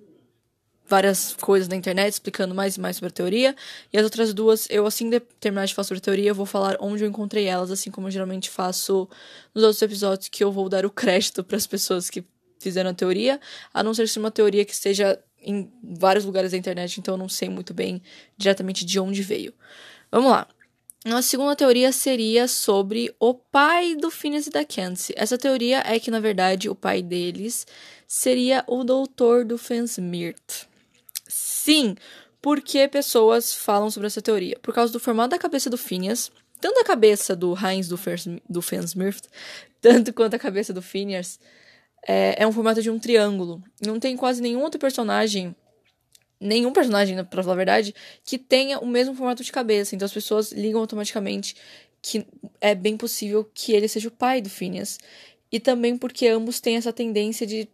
várias 0.92 1.34
coisas 1.40 1.68
na 1.68 1.74
internet 1.74 2.12
explicando 2.12 2.54
mais 2.54 2.76
e 2.76 2.80
mais 2.80 2.96
sobre 2.96 3.08
a 3.08 3.10
teoria. 3.10 3.56
E 3.90 3.96
as 3.96 4.04
outras 4.04 4.34
duas, 4.34 4.68
eu 4.68 4.86
assim 4.86 5.08
de 5.08 5.20
terminar 5.20 5.64
de 5.64 5.74
falar 5.74 5.84
sobre 5.84 6.00
a 6.00 6.02
teoria, 6.02 6.28
eu 6.28 6.34
vou 6.34 6.44
falar 6.44 6.76
onde 6.80 7.02
eu 7.02 7.08
encontrei 7.08 7.46
elas, 7.46 7.70
assim 7.70 7.90
como 7.90 8.08
eu 8.08 8.10
geralmente 8.10 8.50
faço 8.50 9.08
nos 9.54 9.64
outros 9.64 9.80
episódios, 9.80 10.28
que 10.28 10.44
eu 10.44 10.52
vou 10.52 10.68
dar 10.68 10.84
o 10.84 10.90
crédito 10.90 11.42
para 11.42 11.56
as 11.56 11.66
pessoas 11.66 12.10
que 12.10 12.22
fizeram 12.60 12.90
a 12.90 12.94
teoria, 12.94 13.40
a 13.72 13.82
não 13.82 13.94
ser 13.94 14.06
se 14.06 14.18
uma 14.18 14.30
teoria 14.30 14.66
que 14.66 14.74
esteja 14.74 15.18
em 15.40 15.72
vários 15.82 16.26
lugares 16.26 16.52
da 16.52 16.58
internet, 16.58 17.00
então 17.00 17.14
eu 17.14 17.18
não 17.18 17.28
sei 17.28 17.48
muito 17.48 17.72
bem 17.72 18.02
diretamente 18.36 18.84
de 18.84 19.00
onde 19.00 19.22
veio. 19.22 19.54
Vamos 20.10 20.30
lá. 20.30 20.46
A 21.06 21.22
segunda 21.22 21.56
teoria 21.56 21.90
seria 21.90 22.46
sobre 22.46 23.12
o 23.18 23.32
pai 23.32 23.96
do 23.96 24.10
Phineas 24.10 24.46
e 24.46 24.50
da 24.50 24.64
Candice. 24.64 25.14
Essa 25.16 25.38
teoria 25.38 25.82
é 25.86 25.98
que, 25.98 26.10
na 26.10 26.20
verdade, 26.20 26.68
o 26.68 26.74
pai 26.74 27.02
deles 27.02 27.66
seria 28.06 28.62
o 28.68 28.84
doutor 28.84 29.44
do 29.44 29.56
Fansmirt. 29.56 30.70
Sim, 31.64 31.94
porque 32.40 32.88
pessoas 32.88 33.54
falam 33.54 33.88
sobre 33.88 34.08
essa 34.08 34.20
teoria? 34.20 34.58
Por 34.60 34.74
causa 34.74 34.92
do 34.92 34.98
formato 34.98 35.30
da 35.30 35.38
cabeça 35.38 35.70
do 35.70 35.78
Phineas, 35.78 36.32
tanto 36.60 36.80
a 36.80 36.84
cabeça 36.84 37.36
do 37.36 37.54
Heinz 37.56 37.86
do, 37.86 37.96
do 38.48 38.60
Fansmirt, 38.60 39.24
tanto 39.80 40.12
quanto 40.12 40.34
a 40.34 40.40
cabeça 40.40 40.72
do 40.72 40.82
Phineas, 40.82 41.38
é, 42.04 42.42
é 42.42 42.46
um 42.46 42.50
formato 42.50 42.82
de 42.82 42.90
um 42.90 42.98
triângulo. 42.98 43.62
Não 43.80 44.00
tem 44.00 44.16
quase 44.16 44.42
nenhum 44.42 44.60
outro 44.60 44.80
personagem 44.80 45.54
nenhum 46.40 46.72
personagem, 46.72 47.24
pra 47.26 47.40
falar 47.40 47.54
a 47.54 47.56
verdade, 47.56 47.94
que 48.24 48.36
tenha 48.36 48.80
o 48.80 48.86
mesmo 48.86 49.14
formato 49.14 49.44
de 49.44 49.52
cabeça. 49.52 49.94
Então 49.94 50.06
as 50.06 50.12
pessoas 50.12 50.50
ligam 50.50 50.80
automaticamente 50.80 51.54
que 52.02 52.26
é 52.60 52.74
bem 52.74 52.96
possível 52.96 53.48
que 53.54 53.72
ele 53.72 53.86
seja 53.86 54.08
o 54.08 54.10
pai 54.10 54.40
do 54.42 54.50
Phineas. 54.50 54.98
E 55.52 55.60
também 55.60 55.96
porque 55.96 56.26
ambos 56.26 56.58
têm 56.58 56.74
essa 56.74 56.92
tendência 56.92 57.46
de. 57.46 57.68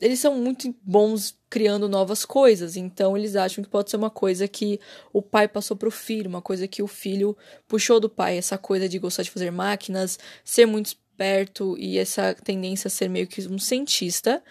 Eles 0.00 0.18
são 0.18 0.34
muito 0.34 0.74
bons 0.82 1.36
criando 1.50 1.88
novas 1.88 2.24
coisas, 2.24 2.76
então 2.76 3.16
eles 3.16 3.36
acham 3.36 3.62
que 3.62 3.68
pode 3.68 3.90
ser 3.90 3.96
uma 3.96 4.08
coisa 4.08 4.48
que 4.48 4.80
o 5.12 5.20
pai 5.20 5.46
passou 5.46 5.76
pro 5.76 5.90
filho, 5.90 6.28
uma 6.28 6.40
coisa 6.40 6.66
que 6.66 6.82
o 6.82 6.86
filho 6.86 7.36
puxou 7.68 8.00
do 8.00 8.08
pai, 8.08 8.38
essa 8.38 8.56
coisa 8.56 8.88
de 8.88 8.98
gostar 8.98 9.24
de 9.24 9.30
fazer 9.30 9.50
máquinas, 9.50 10.18
ser 10.42 10.64
muito 10.64 10.86
esperto 10.86 11.76
e 11.78 11.98
essa 11.98 12.34
tendência 12.34 12.88
a 12.88 12.90
ser 12.90 13.10
meio 13.10 13.26
que 13.26 13.46
um 13.46 13.58
cientista. 13.58 14.42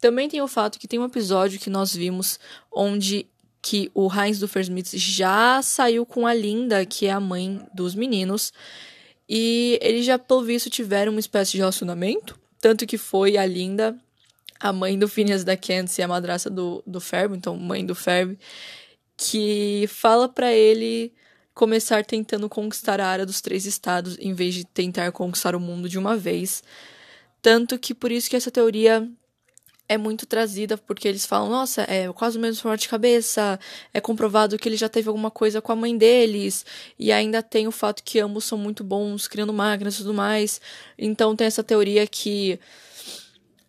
Também 0.00 0.28
tem 0.28 0.40
o 0.40 0.48
fato 0.48 0.78
que 0.78 0.88
tem 0.88 0.98
um 0.98 1.04
episódio 1.04 1.60
que 1.60 1.68
nós 1.68 1.94
vimos 1.94 2.38
onde 2.72 3.26
que 3.60 3.90
o 3.92 4.08
Heinz 4.08 4.38
do 4.38 4.48
Smith 4.60 4.94
já 4.94 5.60
saiu 5.60 6.06
com 6.06 6.26
a 6.26 6.32
Linda, 6.32 6.86
que 6.86 7.06
é 7.06 7.10
a 7.10 7.18
mãe 7.18 7.60
dos 7.74 7.94
meninos, 7.94 8.52
e 9.28 9.78
eles 9.82 10.06
já, 10.06 10.18
pelo 10.18 10.44
visto, 10.44 10.70
tiveram 10.70 11.10
uma 11.10 11.20
espécie 11.20 11.52
de 11.52 11.58
relacionamento, 11.58 12.38
tanto 12.60 12.86
que 12.86 12.96
foi 12.96 13.36
a 13.36 13.44
Linda, 13.44 13.98
a 14.60 14.72
mãe 14.72 14.98
do 14.98 15.08
Phineas 15.08 15.44
da 15.44 15.56
Candice 15.56 16.00
e 16.00 16.04
a 16.04 16.08
madraça 16.08 16.50
do, 16.50 16.82
do 16.86 17.00
Ferb, 17.00 17.36
então 17.36 17.56
mãe 17.56 17.84
do 17.84 17.94
Ferb, 17.94 18.38
que 19.16 19.86
fala 19.88 20.28
para 20.28 20.52
ele 20.52 21.12
começar 21.54 22.04
tentando 22.04 22.48
conquistar 22.48 23.00
a 23.00 23.06
área 23.06 23.24
dos 23.24 23.40
três 23.40 23.64
estados 23.64 24.18
em 24.18 24.34
vez 24.34 24.54
de 24.54 24.64
tentar 24.64 25.10
conquistar 25.12 25.56
o 25.56 25.60
mundo 25.60 25.88
de 25.88 25.98
uma 25.98 26.16
vez. 26.16 26.62
Tanto 27.40 27.78
que 27.78 27.94
por 27.94 28.12
isso 28.12 28.28
que 28.28 28.36
essa 28.36 28.50
teoria 28.50 29.08
é 29.88 29.96
muito 29.96 30.26
trazida 30.26 30.76
porque 30.76 31.08
eles 31.08 31.24
falam, 31.24 31.48
nossa, 31.48 31.82
é 31.82 32.12
quase 32.12 32.36
o 32.36 32.40
mesmo 32.40 32.60
formato 32.60 32.82
de 32.82 32.88
cabeça, 32.88 33.58
é 33.94 34.00
comprovado 34.00 34.58
que 34.58 34.68
ele 34.68 34.76
já 34.76 34.88
teve 34.88 35.08
alguma 35.08 35.30
coisa 35.30 35.62
com 35.62 35.72
a 35.72 35.76
mãe 35.76 35.96
deles, 35.96 36.66
e 36.98 37.12
ainda 37.12 37.42
tem 37.42 37.66
o 37.66 37.72
fato 37.72 38.02
que 38.02 38.18
ambos 38.18 38.44
são 38.44 38.58
muito 38.58 38.82
bons 38.82 39.28
criando 39.28 39.52
máquinas 39.52 39.94
e 39.94 39.98
tudo 39.98 40.14
mais. 40.14 40.60
Então 40.98 41.36
tem 41.36 41.46
essa 41.46 41.62
teoria 41.62 42.06
que 42.06 42.58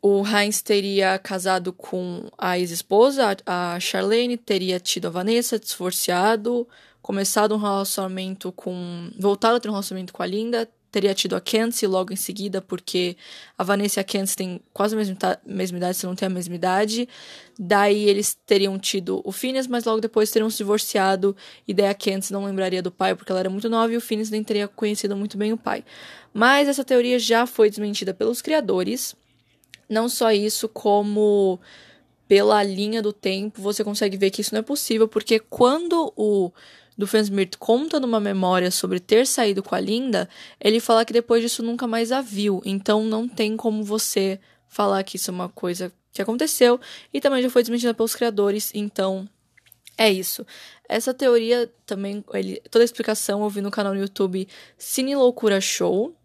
o 0.02 0.24
Heinz 0.26 0.62
teria 0.62 1.18
casado 1.18 1.74
com 1.74 2.30
a 2.38 2.58
ex-esposa, 2.58 3.36
a 3.46 3.80
Charlene, 3.80 4.38
teria 4.38 4.80
tido 4.80 5.08
a 5.08 5.10
Vanessa, 5.10 5.60
divorciado, 5.60 6.68
começado 7.02 7.56
um 7.56 7.58
relacionamento 7.58 8.52
com. 8.52 9.10
voltado 9.20 9.58
a 9.58 9.60
ter 9.60 9.70
um 9.70 9.72
relacionamento 9.72 10.14
com 10.14 10.22
a 10.22 10.26
Linda, 10.26 10.70
teria 10.92 11.14
tido 11.14 11.36
a 11.36 11.42
Kenzie 11.42 11.88
logo 11.88 12.14
em 12.14 12.16
seguida, 12.16 12.62
porque 12.62 13.18
a 13.58 13.64
Vanessa 13.64 14.00
e 14.00 14.02
a 14.02 14.04
Kenzie 14.04 14.36
têm 14.36 14.62
quase 14.74 14.96
a 14.96 14.98
mesma, 14.98 15.18
mesma 15.46 15.78
idade, 15.78 15.98
se 15.98 16.06
não 16.06 16.16
tem 16.16 16.26
a 16.26 16.30
mesma 16.30 16.56
idade. 16.56 17.08
Daí 17.60 18.08
eles 18.08 18.38
teriam 18.46 18.78
tido 18.80 19.22
o 19.24 19.32
Phineas, 19.32 19.68
mas 19.68 19.84
logo 19.86 20.00
depois 20.00 20.32
teriam 20.32 20.50
se 20.50 20.58
divorciado, 20.58 21.36
e 21.68 21.74
daí 21.74 21.88
a 21.88 21.94
Kenzie 21.94 22.34
não 22.34 22.46
lembraria 22.46 22.82
do 22.82 22.92
pai 22.92 23.16
porque 23.16 23.32
ela 23.32 23.40
era 23.40 23.50
muito 23.50 23.70
nova 23.70 23.92
e 23.92 23.98
o 23.98 24.02
Phineas 24.02 24.30
nem 24.30 24.44
teria 24.44 24.68
conhecido 24.68 25.16
muito 25.16 25.38
bem 25.38 25.52
o 25.52 25.58
pai. 25.58 25.84
Mas 26.34 26.68
essa 26.68 26.84
teoria 26.84 27.20
já 27.20 27.46
foi 27.46 27.70
desmentida 27.70 28.14
pelos 28.14 28.42
criadores. 28.42 29.16
Não 29.90 30.10
só 30.10 30.32
isso, 30.32 30.68
como 30.68 31.60
pela 32.28 32.62
linha 32.64 33.02
do 33.02 33.14
tempo, 33.14 33.62
você 33.62 33.84
consegue 33.84 34.18
ver 34.18 34.32
que 34.32 34.42
isso 34.42 34.54
não 34.54 34.60
é 34.60 34.64
possível, 34.64 35.08
porque 35.08 35.40
quando 35.40 36.12
o 36.16 36.52
do 36.98 37.06
Fansmirt 37.06 37.56
conta 37.58 38.00
numa 38.00 38.20
memória 38.20 38.72
sobre 38.72 39.00
ter 39.00 39.28
saído 39.28 39.62
com 39.62 39.76
a 39.76 39.80
Linda, 39.80 40.28
ele 40.60 40.80
fala 40.80 41.06
que 41.06 41.14
depois 41.14 41.44
disso 41.44 41.62
nunca 41.62 41.86
mais 41.86 42.12
a 42.12 42.22
viu. 42.22 42.62
Então 42.66 43.04
não 43.04 43.28
tem 43.28 43.56
como 43.56 43.84
você 43.84 44.40
falar 44.68 45.04
que 45.04 45.16
isso 45.16 45.30
é 45.30 45.34
uma 45.34 45.48
coisa 45.48 45.94
que 46.12 46.22
aconteceu 46.22 46.80
e 47.14 47.22
também 47.22 47.44
já 47.44 47.50
foi 47.50 47.62
desmentida 47.62 47.94
pelos 47.94 48.16
criadores, 48.16 48.72
então 48.74 49.30
é 49.96 50.12
isso. 50.12 50.46
Essa 50.90 51.14
teoria 51.14 51.72
também, 51.86 52.24
ele, 52.34 52.62
toda 52.72 52.84
a 52.84 52.86
explicação 52.86 53.44
eu 53.44 53.50
vi 53.50 53.62
no 53.62 53.72
canal 53.72 53.94
no 53.94 54.00
YouTube 54.00 54.48
Cine 54.78 55.16
Loucura 55.16 55.62
Show 55.62 56.16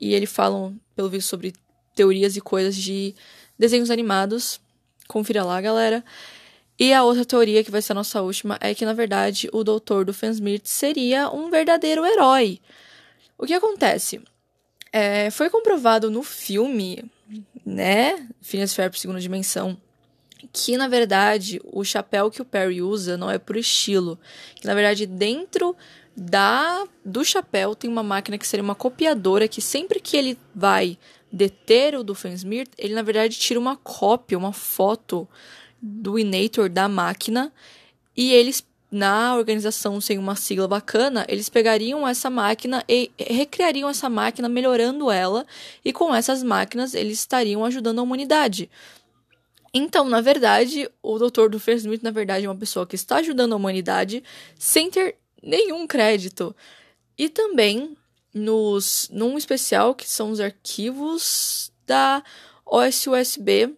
e 0.00 0.14
eles 0.14 0.30
falam, 0.30 0.78
pelo 0.96 1.10
visto, 1.10 1.28
sobre 1.28 1.52
teorias 1.94 2.36
e 2.36 2.40
coisas 2.40 2.74
de 2.74 3.14
desenhos 3.58 3.90
animados. 3.90 4.60
Confira 5.08 5.44
lá, 5.44 5.60
galera. 5.60 6.04
E 6.78 6.92
a 6.92 7.04
outra 7.04 7.24
teoria, 7.24 7.62
que 7.62 7.70
vai 7.70 7.80
ser 7.80 7.92
a 7.92 7.94
nossa 7.94 8.20
última, 8.20 8.58
é 8.60 8.74
que, 8.74 8.84
na 8.84 8.92
verdade, 8.92 9.48
o 9.52 9.62
doutor 9.62 10.04
do 10.04 10.12
Fansmith 10.12 10.66
seria 10.66 11.30
um 11.30 11.48
verdadeiro 11.48 12.04
herói. 12.04 12.60
O 13.38 13.46
que 13.46 13.54
acontece? 13.54 14.20
É, 14.92 15.30
foi 15.30 15.48
comprovado 15.50 16.10
no 16.10 16.22
filme, 16.22 17.04
né? 17.64 18.28
Phineas 18.40 18.74
Ferb 18.74 18.98
Segunda 18.98 19.20
Dimensão, 19.20 19.76
que, 20.52 20.76
na 20.76 20.88
verdade, 20.88 21.60
o 21.64 21.84
chapéu 21.84 22.30
que 22.30 22.42
o 22.42 22.44
Perry 22.44 22.82
usa 22.82 23.16
não 23.16 23.30
é 23.30 23.38
por 23.38 23.56
estilo. 23.56 24.18
Que, 24.56 24.66
na 24.66 24.74
verdade, 24.74 25.06
dentro 25.06 25.76
da 26.16 26.86
do 27.04 27.24
chapéu 27.24 27.74
tem 27.74 27.90
uma 27.90 28.02
máquina 28.02 28.38
que 28.38 28.46
seria 28.46 28.62
uma 28.62 28.74
copiadora 28.74 29.48
que 29.48 29.60
sempre 29.60 29.98
que 29.98 30.16
ele 30.16 30.38
vai 30.54 30.96
deter 31.34 31.96
o 31.96 32.04
do 32.04 32.14
Fansmith, 32.14 32.70
ele, 32.78 32.94
na 32.94 33.02
verdade, 33.02 33.36
tira 33.36 33.58
uma 33.58 33.76
cópia, 33.76 34.38
uma 34.38 34.52
foto 34.52 35.28
do 35.82 36.18
Inator 36.18 36.68
da 36.68 36.88
máquina 36.88 37.52
e 38.16 38.32
eles 38.32 38.64
na 38.90 39.34
organização 39.34 40.00
sem 40.00 40.18
uma 40.18 40.36
sigla 40.36 40.68
bacana, 40.68 41.26
eles 41.28 41.48
pegariam 41.48 42.06
essa 42.06 42.30
máquina 42.30 42.84
e 42.88 43.10
recriariam 43.18 43.88
essa 43.88 44.08
máquina, 44.08 44.48
melhorando 44.48 45.10
ela, 45.10 45.44
e 45.84 45.92
com 45.92 46.14
essas 46.14 46.44
máquinas 46.44 46.94
eles 46.94 47.18
estariam 47.18 47.64
ajudando 47.64 47.98
a 47.98 48.02
humanidade. 48.02 48.70
Então, 49.74 50.08
na 50.08 50.20
verdade, 50.20 50.88
o 51.02 51.18
Dr. 51.18 51.48
do 51.48 51.60
Smith, 51.72 52.04
na 52.04 52.12
verdade, 52.12 52.46
é 52.46 52.48
uma 52.48 52.56
pessoa 52.56 52.86
que 52.86 52.94
está 52.94 53.16
ajudando 53.16 53.54
a 53.54 53.56
humanidade 53.56 54.22
sem 54.56 54.88
ter 54.88 55.16
nenhum 55.42 55.88
crédito. 55.88 56.54
E 57.18 57.28
também 57.28 57.96
nos 58.34 59.08
num 59.12 59.38
especial 59.38 59.94
que 59.94 60.08
são 60.08 60.30
os 60.30 60.40
arquivos 60.40 61.72
da 61.86 62.22
OSUSB 62.66 63.76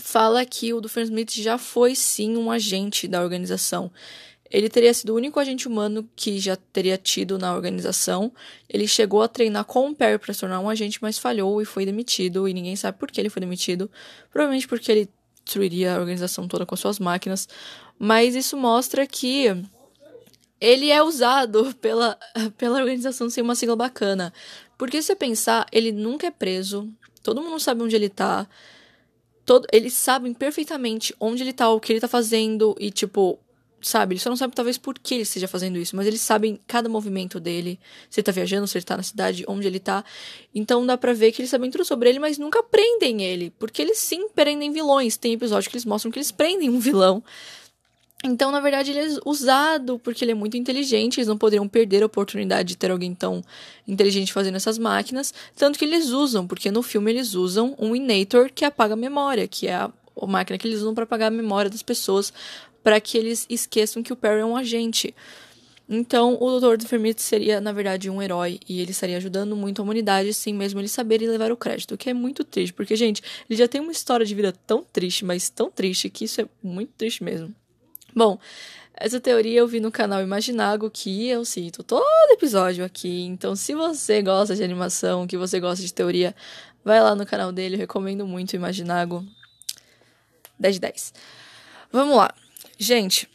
fala 0.00 0.44
que 0.46 0.72
o 0.72 0.80
Smith 0.80 1.32
já 1.32 1.58
foi 1.58 1.94
sim 1.94 2.36
um 2.36 2.50
agente 2.50 3.06
da 3.08 3.22
organização. 3.22 3.90
Ele 4.50 4.68
teria 4.68 4.92
sido 4.92 5.10
o 5.10 5.16
único 5.16 5.40
agente 5.40 5.66
humano 5.66 6.06
que 6.14 6.38
já 6.38 6.56
teria 6.56 6.98
tido 6.98 7.38
na 7.38 7.54
organização. 7.54 8.30
Ele 8.68 8.86
chegou 8.86 9.22
a 9.22 9.28
treinar 9.28 9.64
com 9.64 9.88
o 9.88 9.94
Perry 9.94 10.18
para 10.18 10.32
se 10.34 10.40
tornar 10.40 10.60
um 10.60 10.68
agente, 10.68 10.98
mas 11.00 11.18
falhou 11.18 11.60
e 11.62 11.64
foi 11.64 11.86
demitido. 11.86 12.46
E 12.46 12.52
ninguém 12.52 12.76
sabe 12.76 12.98
por 12.98 13.10
que 13.10 13.18
ele 13.18 13.30
foi 13.30 13.40
demitido. 13.40 13.90
Provavelmente 14.30 14.68
porque 14.68 14.92
ele 14.92 15.08
destruiria 15.42 15.94
a 15.94 15.98
organização 15.98 16.46
toda 16.46 16.66
com 16.66 16.76
suas 16.76 16.98
máquinas. 16.98 17.48
Mas 17.98 18.34
isso 18.34 18.54
mostra 18.54 19.06
que 19.06 19.46
ele 20.62 20.92
é 20.92 21.02
usado 21.02 21.74
pela, 21.80 22.16
pela 22.56 22.78
organização 22.78 23.28
sem 23.28 23.42
uma 23.42 23.56
sigla 23.56 23.74
bacana. 23.74 24.32
Porque 24.78 25.02
se 25.02 25.08
você 25.08 25.16
pensar, 25.16 25.66
ele 25.72 25.90
nunca 25.90 26.28
é 26.28 26.30
preso. 26.30 26.88
Todo 27.20 27.42
mundo 27.42 27.58
sabe 27.58 27.82
onde 27.82 27.96
ele 27.96 28.08
tá. 28.08 28.46
Todo, 29.44 29.66
eles 29.72 29.92
sabem 29.92 30.32
perfeitamente 30.32 31.12
onde 31.18 31.42
ele 31.42 31.52
tá, 31.52 31.68
o 31.68 31.80
que 31.80 31.92
ele 31.92 31.98
tá 31.98 32.06
fazendo. 32.06 32.76
E, 32.78 32.92
tipo, 32.92 33.40
sabe? 33.80 34.14
Ele 34.14 34.20
só 34.20 34.30
não 34.30 34.36
sabe 34.36 34.54
talvez 34.54 34.78
por 34.78 34.96
que 34.96 35.14
ele 35.14 35.22
esteja 35.24 35.48
fazendo 35.48 35.78
isso, 35.78 35.96
mas 35.96 36.06
eles 36.06 36.20
sabem 36.20 36.60
cada 36.64 36.88
movimento 36.88 37.40
dele, 37.40 37.80
se 38.08 38.20
ele 38.20 38.24
tá 38.24 38.30
viajando, 38.30 38.68
se 38.68 38.78
ele 38.78 38.84
tá 38.84 38.96
na 38.96 39.02
cidade, 39.02 39.44
onde 39.48 39.66
ele 39.66 39.80
tá. 39.80 40.04
Então 40.54 40.86
dá 40.86 40.96
pra 40.96 41.12
ver 41.12 41.32
que 41.32 41.42
eles 41.42 41.50
sabem 41.50 41.72
tudo 41.72 41.84
sobre 41.84 42.08
ele, 42.08 42.20
mas 42.20 42.38
nunca 42.38 42.62
prendem 42.62 43.22
ele, 43.22 43.50
porque 43.58 43.82
eles 43.82 43.98
sim 43.98 44.28
prendem 44.28 44.70
vilões. 44.70 45.16
Tem 45.16 45.32
episódio 45.32 45.68
que 45.68 45.76
eles 45.76 45.84
mostram 45.84 46.12
que 46.12 46.18
eles 46.20 46.30
prendem 46.30 46.70
um 46.70 46.78
vilão. 46.78 47.22
Então, 48.24 48.52
na 48.52 48.60
verdade, 48.60 48.92
ele 48.92 49.00
é 49.00 49.18
usado 49.26 49.98
porque 49.98 50.24
ele 50.24 50.30
é 50.30 50.34
muito 50.34 50.56
inteligente, 50.56 51.18
eles 51.18 51.26
não 51.26 51.36
poderiam 51.36 51.66
perder 51.66 52.04
a 52.04 52.06
oportunidade 52.06 52.68
de 52.68 52.76
ter 52.76 52.90
alguém 52.90 53.14
tão 53.14 53.42
inteligente 53.86 54.32
fazendo 54.32 54.54
essas 54.54 54.78
máquinas, 54.78 55.34
tanto 55.56 55.76
que 55.76 55.84
eles 55.84 56.10
usam, 56.10 56.46
porque 56.46 56.70
no 56.70 56.82
filme 56.82 57.10
eles 57.10 57.34
usam 57.34 57.74
um 57.78 57.96
Inator 57.96 58.50
que 58.54 58.64
apaga 58.64 58.94
a 58.94 58.96
memória, 58.96 59.48
que 59.48 59.66
é 59.66 59.74
a, 59.74 59.90
máquina 60.26 60.56
que 60.56 60.68
eles 60.68 60.80
usam 60.80 60.94
para 60.94 61.02
apagar 61.02 61.28
a 61.28 61.34
memória 61.34 61.68
das 61.68 61.82
pessoas 61.82 62.32
para 62.82 63.00
que 63.00 63.18
eles 63.18 63.44
esqueçam 63.50 64.02
que 64.02 64.12
o 64.12 64.16
Perry 64.16 64.40
é 64.40 64.44
um 64.44 64.56
agente. 64.56 65.14
Então, 65.88 66.38
o 66.40 66.60
Dr. 66.60 66.76
Doofenshmirtz 66.76 67.24
seria, 67.24 67.60
na 67.60 67.72
verdade, 67.72 68.08
um 68.08 68.22
herói 68.22 68.60
e 68.68 68.80
ele 68.80 68.92
estaria 68.92 69.16
ajudando 69.16 69.56
muito 69.56 69.80
a 69.80 69.82
humanidade 69.82 70.32
sem 70.32 70.54
mesmo 70.54 70.80
ele 70.80 70.88
saber 70.88 71.20
e 71.22 71.26
levar 71.26 71.50
o 71.50 71.56
crédito, 71.56 71.94
o 71.94 71.98
que 71.98 72.08
é 72.08 72.14
muito 72.14 72.44
triste, 72.44 72.72
porque, 72.72 72.94
gente, 72.94 73.20
ele 73.50 73.58
já 73.58 73.66
tem 73.66 73.80
uma 73.80 73.92
história 73.92 74.24
de 74.24 74.34
vida 74.34 74.52
tão 74.66 74.84
triste, 74.84 75.24
mas 75.24 75.50
tão 75.50 75.70
triste, 75.70 76.08
que 76.08 76.24
isso 76.24 76.40
é 76.40 76.46
muito 76.62 76.92
triste 76.96 77.22
mesmo. 77.24 77.52
Bom, 78.14 78.38
essa 78.94 79.18
teoria 79.18 79.60
eu 79.60 79.66
vi 79.66 79.80
no 79.80 79.90
canal 79.90 80.22
Imaginago, 80.22 80.90
que 80.90 81.28
eu 81.28 81.44
cito 81.44 81.82
todo 81.82 82.30
episódio 82.30 82.84
aqui. 82.84 83.22
Então, 83.22 83.56
se 83.56 83.74
você 83.74 84.22
gosta 84.22 84.54
de 84.54 84.62
animação, 84.62 85.26
que 85.26 85.36
você 85.36 85.58
gosta 85.58 85.84
de 85.84 85.92
teoria, 85.92 86.34
vai 86.84 87.00
lá 87.00 87.14
no 87.14 87.26
canal 87.26 87.50
dele, 87.50 87.76
eu 87.76 87.80
recomendo 87.80 88.26
muito 88.26 88.54
Imaginago. 88.54 89.26
10 90.58 90.74
de 90.74 90.80
10. 90.80 91.14
Vamos 91.90 92.16
lá. 92.16 92.32
Gente, 92.78 93.28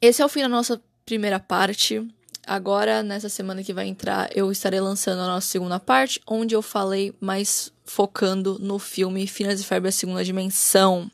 esse 0.00 0.22
é 0.22 0.24
o 0.24 0.28
fim 0.28 0.40
da 0.40 0.48
nossa 0.48 0.80
primeira 1.04 1.38
parte. 1.38 2.06
Agora, 2.46 3.02
nessa 3.02 3.28
semana 3.28 3.62
que 3.62 3.74
vai 3.74 3.86
entrar, 3.86 4.30
eu 4.34 4.50
estarei 4.50 4.80
lançando 4.80 5.20
a 5.20 5.26
nossa 5.26 5.46
segunda 5.46 5.78
parte, 5.78 6.20
onde 6.26 6.54
eu 6.54 6.62
falei 6.62 7.14
mais 7.20 7.70
focando 7.84 8.58
no 8.58 8.78
filme 8.78 9.26
Finas 9.26 9.60
e 9.60 9.64
Ferb 9.64 9.86
a 9.86 9.92
Segunda 9.92 10.24
Dimensão. 10.24 11.10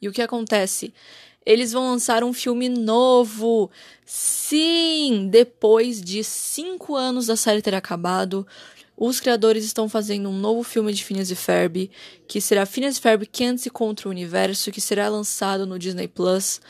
E 0.00 0.08
o 0.08 0.12
que 0.12 0.22
acontece? 0.22 0.94
Eles 1.48 1.72
vão 1.72 1.92
lançar 1.92 2.22
um 2.22 2.34
filme 2.34 2.68
novo. 2.68 3.70
Sim! 4.04 5.28
Depois 5.30 5.98
de 5.98 6.22
cinco 6.22 6.94
anos 6.94 7.24
da 7.24 7.36
série 7.36 7.62
ter 7.62 7.74
acabado, 7.74 8.46
os 8.94 9.18
criadores 9.18 9.64
estão 9.64 9.88
fazendo 9.88 10.28
um 10.28 10.38
novo 10.38 10.62
filme 10.62 10.92
de 10.92 11.02
Phineas 11.02 11.30
e 11.30 11.34
Ferb, 11.34 11.90
que 12.26 12.38
será 12.38 12.66
Phineas 12.66 12.98
e 12.98 13.00
Ferb 13.00 13.24
Quente 13.24 13.70
contra 13.70 14.08
o 14.08 14.10
Universo, 14.10 14.70
que 14.70 14.78
será 14.78 15.08
lançado 15.08 15.66
no 15.66 15.78
Disney 15.78 16.06
Plus. 16.06 16.60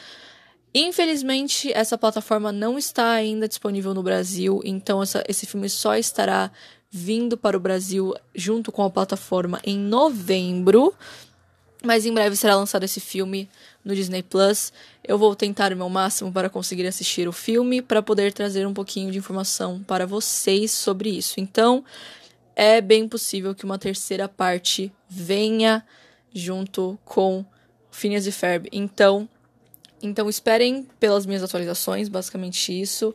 Infelizmente, 0.73 1.73
essa 1.73 1.99
plataforma 1.99 2.53
não 2.53 2.79
está 2.79 3.11
ainda 3.11 3.49
disponível 3.49 3.93
no 3.93 4.03
Brasil, 4.05 4.61
então 4.65 5.03
essa, 5.03 5.25
esse 5.27 5.45
filme 5.45 5.69
só 5.69 5.97
estará 5.97 6.53
vindo 6.89 7.37
para 7.37 7.57
o 7.57 7.61
Brasil 7.61 8.15
junto 8.33 8.71
com 8.71 8.85
a 8.85 8.91
plataforma 8.91 9.61
em 9.65 9.77
novembro. 9.77 10.95
Mas 11.83 12.05
em 12.05 12.13
breve 12.13 12.35
será 12.35 12.57
lançado 12.57 12.83
esse 12.85 13.01
filme 13.01 13.49
no 13.85 13.95
Disney 13.95 14.23
Plus. 14.23 14.73
Eu 15.05 15.17
vou 15.17 15.35
tentar 15.37 15.73
o 15.73 15.77
meu 15.77 15.89
máximo 15.89 16.33
para 16.33 16.51
conseguir 16.51 16.87
assistir 16.87 17.29
o 17.29 17.33
filme, 17.33 17.81
para 17.81 18.03
poder 18.03 18.33
trazer 18.33 18.67
um 18.67 18.75
pouquinho 18.75 19.13
de 19.13 19.19
informação 19.19 19.83
para 19.85 20.07
vocês 20.07 20.73
sobre 20.73 21.11
isso. 21.11 21.39
Então, 21.39 21.85
é 22.57 22.81
bem 22.81 23.09
possível 23.09 23.55
que 23.55 23.65
uma 23.65 23.79
terceira 23.79 24.29
parte 24.29 24.93
venha 25.09 25.85
junto 26.35 26.99
com 27.05 27.45
Phineas 27.91 28.27
e 28.27 28.33
Ferb. 28.33 28.69
Então, 28.73 29.29
então 30.03 30.29
esperem 30.29 30.87
pelas 30.99 31.25
minhas 31.27 31.43
atualizações, 31.43 32.09
basicamente 32.09 32.79
isso, 32.79 33.15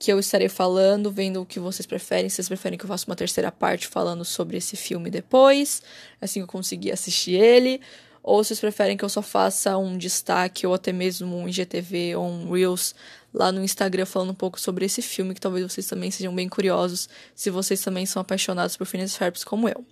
que 0.00 0.10
eu 0.10 0.18
estarei 0.18 0.48
falando, 0.48 1.12
vendo 1.12 1.42
o 1.42 1.46
que 1.46 1.60
vocês 1.60 1.84
preferem. 1.84 2.30
Se 2.30 2.36
vocês 2.36 2.48
preferem 2.48 2.78
que 2.78 2.86
eu 2.86 2.88
faça 2.88 3.04
uma 3.06 3.14
terceira 3.14 3.52
parte 3.52 3.86
falando 3.86 4.24
sobre 4.24 4.56
esse 4.56 4.74
filme 4.74 5.10
depois, 5.10 5.82
assim 6.18 6.40
que 6.40 6.44
eu 6.44 6.48
conseguir 6.48 6.90
assistir 6.90 7.32
ele, 7.32 7.82
ou 8.22 8.42
se 8.42 8.48
vocês 8.48 8.60
preferem 8.60 8.96
que 8.96 9.04
eu 9.04 9.10
só 9.10 9.20
faça 9.20 9.76
um 9.76 9.98
destaque 9.98 10.66
ou 10.66 10.72
até 10.72 10.90
mesmo 10.90 11.36
um 11.36 11.46
IGTV 11.46 12.16
ou 12.16 12.24
um 12.24 12.50
Reels 12.50 12.94
lá 13.32 13.52
no 13.52 13.62
Instagram 13.62 14.06
falando 14.06 14.30
um 14.30 14.34
pouco 14.34 14.58
sobre 14.58 14.86
esse 14.86 15.02
filme, 15.02 15.34
que 15.34 15.40
talvez 15.40 15.70
vocês 15.70 15.86
também 15.86 16.10
sejam 16.10 16.34
bem 16.34 16.48
curiosos, 16.48 17.06
se 17.34 17.50
vocês 17.50 17.82
também 17.82 18.06
são 18.06 18.22
apaixonados 18.22 18.78
por 18.78 18.86
Phineas 18.86 19.14
Ferb 19.14 19.36
como 19.44 19.68
eu. 19.68 19.84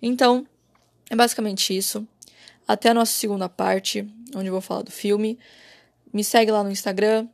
Então, 0.00 0.46
é 1.10 1.16
basicamente 1.16 1.76
isso. 1.76 2.06
Até 2.68 2.90
a 2.90 2.94
nossa 2.94 3.12
segunda 3.12 3.48
parte, 3.48 4.08
onde 4.32 4.46
eu 4.46 4.52
vou 4.52 4.60
falar 4.60 4.82
do 4.82 4.92
filme. 4.92 5.36
Me 6.12 6.22
segue 6.22 6.52
lá 6.52 6.62
no 6.62 6.70
Instagram, 6.70 7.26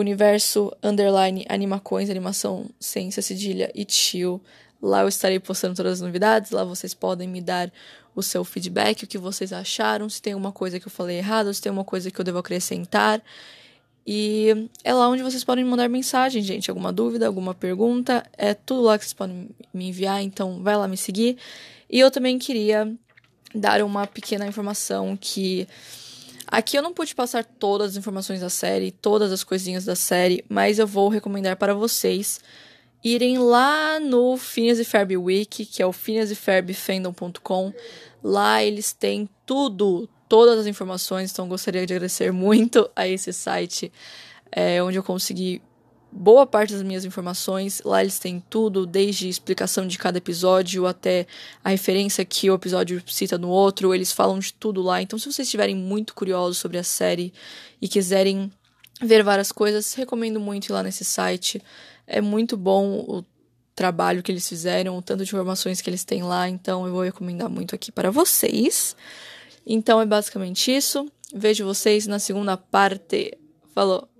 universo 0.00 0.72
underline 0.82 1.44
animacões, 1.48 2.10
animação 2.10 2.66
ciência 2.80 3.22
cedilha 3.22 3.70
e 3.74 3.84
tio. 3.84 4.40
Lá 4.82 5.02
eu 5.02 5.08
estarei 5.08 5.38
postando 5.38 5.74
todas 5.74 5.94
as 5.94 6.00
novidades, 6.00 6.50
lá 6.50 6.64
vocês 6.64 6.92
podem 6.92 7.28
me 7.28 7.40
dar 7.40 7.72
o 8.14 8.22
seu 8.22 8.44
feedback, 8.44 9.04
o 9.04 9.06
que 9.06 9.18
vocês 9.18 9.52
acharam, 9.52 10.08
se 10.08 10.20
tem 10.20 10.34
alguma 10.34 10.52
coisa 10.52 10.78
que 10.78 10.86
eu 10.86 10.90
falei 10.90 11.18
errado, 11.18 11.52
se 11.52 11.60
tem 11.60 11.70
alguma 11.70 11.84
coisa 11.84 12.10
que 12.10 12.20
eu 12.20 12.24
devo 12.24 12.38
acrescentar. 12.38 13.22
E 14.06 14.68
é 14.82 14.92
lá 14.92 15.08
onde 15.08 15.22
vocês 15.22 15.42
podem 15.42 15.64
mandar 15.64 15.88
mensagem, 15.88 16.42
gente. 16.42 16.70
Alguma 16.70 16.92
dúvida, 16.92 17.26
alguma 17.26 17.54
pergunta, 17.54 18.24
é 18.36 18.52
tudo 18.52 18.82
lá 18.82 18.98
que 18.98 19.04
vocês 19.04 19.14
podem 19.14 19.48
me 19.72 19.88
enviar, 19.88 20.22
então 20.22 20.62
vai 20.62 20.76
lá 20.76 20.86
me 20.86 20.96
seguir. 20.96 21.38
E 21.88 21.98
eu 21.98 22.10
também 22.10 22.38
queria 22.38 22.92
dar 23.54 23.82
uma 23.82 24.06
pequena 24.06 24.46
informação 24.46 25.16
que 25.18 25.66
Aqui 26.54 26.78
eu 26.78 26.82
não 26.82 26.94
pude 26.94 27.12
passar 27.16 27.44
todas 27.44 27.90
as 27.90 27.96
informações 27.96 28.38
da 28.38 28.48
série, 28.48 28.92
todas 28.92 29.32
as 29.32 29.42
coisinhas 29.42 29.84
da 29.84 29.96
série, 29.96 30.44
mas 30.48 30.78
eu 30.78 30.86
vou 30.86 31.08
recomendar 31.08 31.56
para 31.56 31.74
vocês 31.74 32.38
irem 33.02 33.38
lá 33.38 33.98
no 33.98 34.36
Phineas 34.36 34.78
e 34.78 34.84
Ferb 34.84 35.16
Wiki, 35.16 35.66
que 35.66 35.82
é 35.82 35.86
o 35.86 35.92
phineasandferbfandom.com. 35.92 37.72
Lá 38.22 38.62
eles 38.62 38.92
têm 38.92 39.28
tudo, 39.44 40.08
todas 40.28 40.60
as 40.60 40.66
informações, 40.68 41.32
então 41.32 41.48
gostaria 41.48 41.84
de 41.84 41.92
agradecer 41.92 42.30
muito 42.30 42.88
a 42.94 43.08
esse 43.08 43.32
site, 43.32 43.92
é, 44.52 44.80
onde 44.80 44.96
eu 44.96 45.02
consegui 45.02 45.60
boa 46.14 46.46
parte 46.46 46.72
das 46.72 46.82
minhas 46.82 47.04
informações. 47.04 47.82
Lá 47.84 48.00
eles 48.00 48.18
têm 48.20 48.42
tudo, 48.48 48.86
desde 48.86 49.28
explicação 49.28 49.86
de 49.86 49.98
cada 49.98 50.18
episódio 50.18 50.86
até 50.86 51.26
a 51.62 51.70
referência 51.70 52.24
que 52.24 52.48
o 52.48 52.54
episódio 52.54 53.02
cita 53.06 53.36
no 53.36 53.48
outro. 53.48 53.92
Eles 53.92 54.12
falam 54.12 54.38
de 54.38 54.54
tudo 54.54 54.80
lá. 54.80 55.02
Então, 55.02 55.18
se 55.18 55.24
vocês 55.24 55.48
estiverem 55.48 55.74
muito 55.74 56.14
curiosos 56.14 56.58
sobre 56.58 56.78
a 56.78 56.84
série 56.84 57.32
e 57.82 57.88
quiserem 57.88 58.50
ver 59.02 59.24
várias 59.24 59.50
coisas, 59.50 59.92
recomendo 59.94 60.38
muito 60.38 60.68
ir 60.68 60.72
lá 60.72 60.82
nesse 60.84 61.04
site. 61.04 61.60
É 62.06 62.20
muito 62.20 62.56
bom 62.56 63.04
o 63.08 63.24
trabalho 63.74 64.22
que 64.22 64.30
eles 64.30 64.48
fizeram, 64.48 64.96
o 64.96 65.02
tanto 65.02 65.24
de 65.24 65.30
informações 65.30 65.80
que 65.80 65.90
eles 65.90 66.04
têm 66.04 66.22
lá. 66.22 66.48
Então, 66.48 66.86
eu 66.86 66.92
vou 66.92 67.02
recomendar 67.02 67.50
muito 67.50 67.74
aqui 67.74 67.90
para 67.90 68.12
vocês. 68.12 68.94
Então, 69.66 70.00
é 70.00 70.06
basicamente 70.06 70.74
isso. 70.74 71.10
Vejo 71.34 71.64
vocês 71.64 72.06
na 72.06 72.20
segunda 72.20 72.56
parte. 72.56 73.36
Falou! 73.74 74.13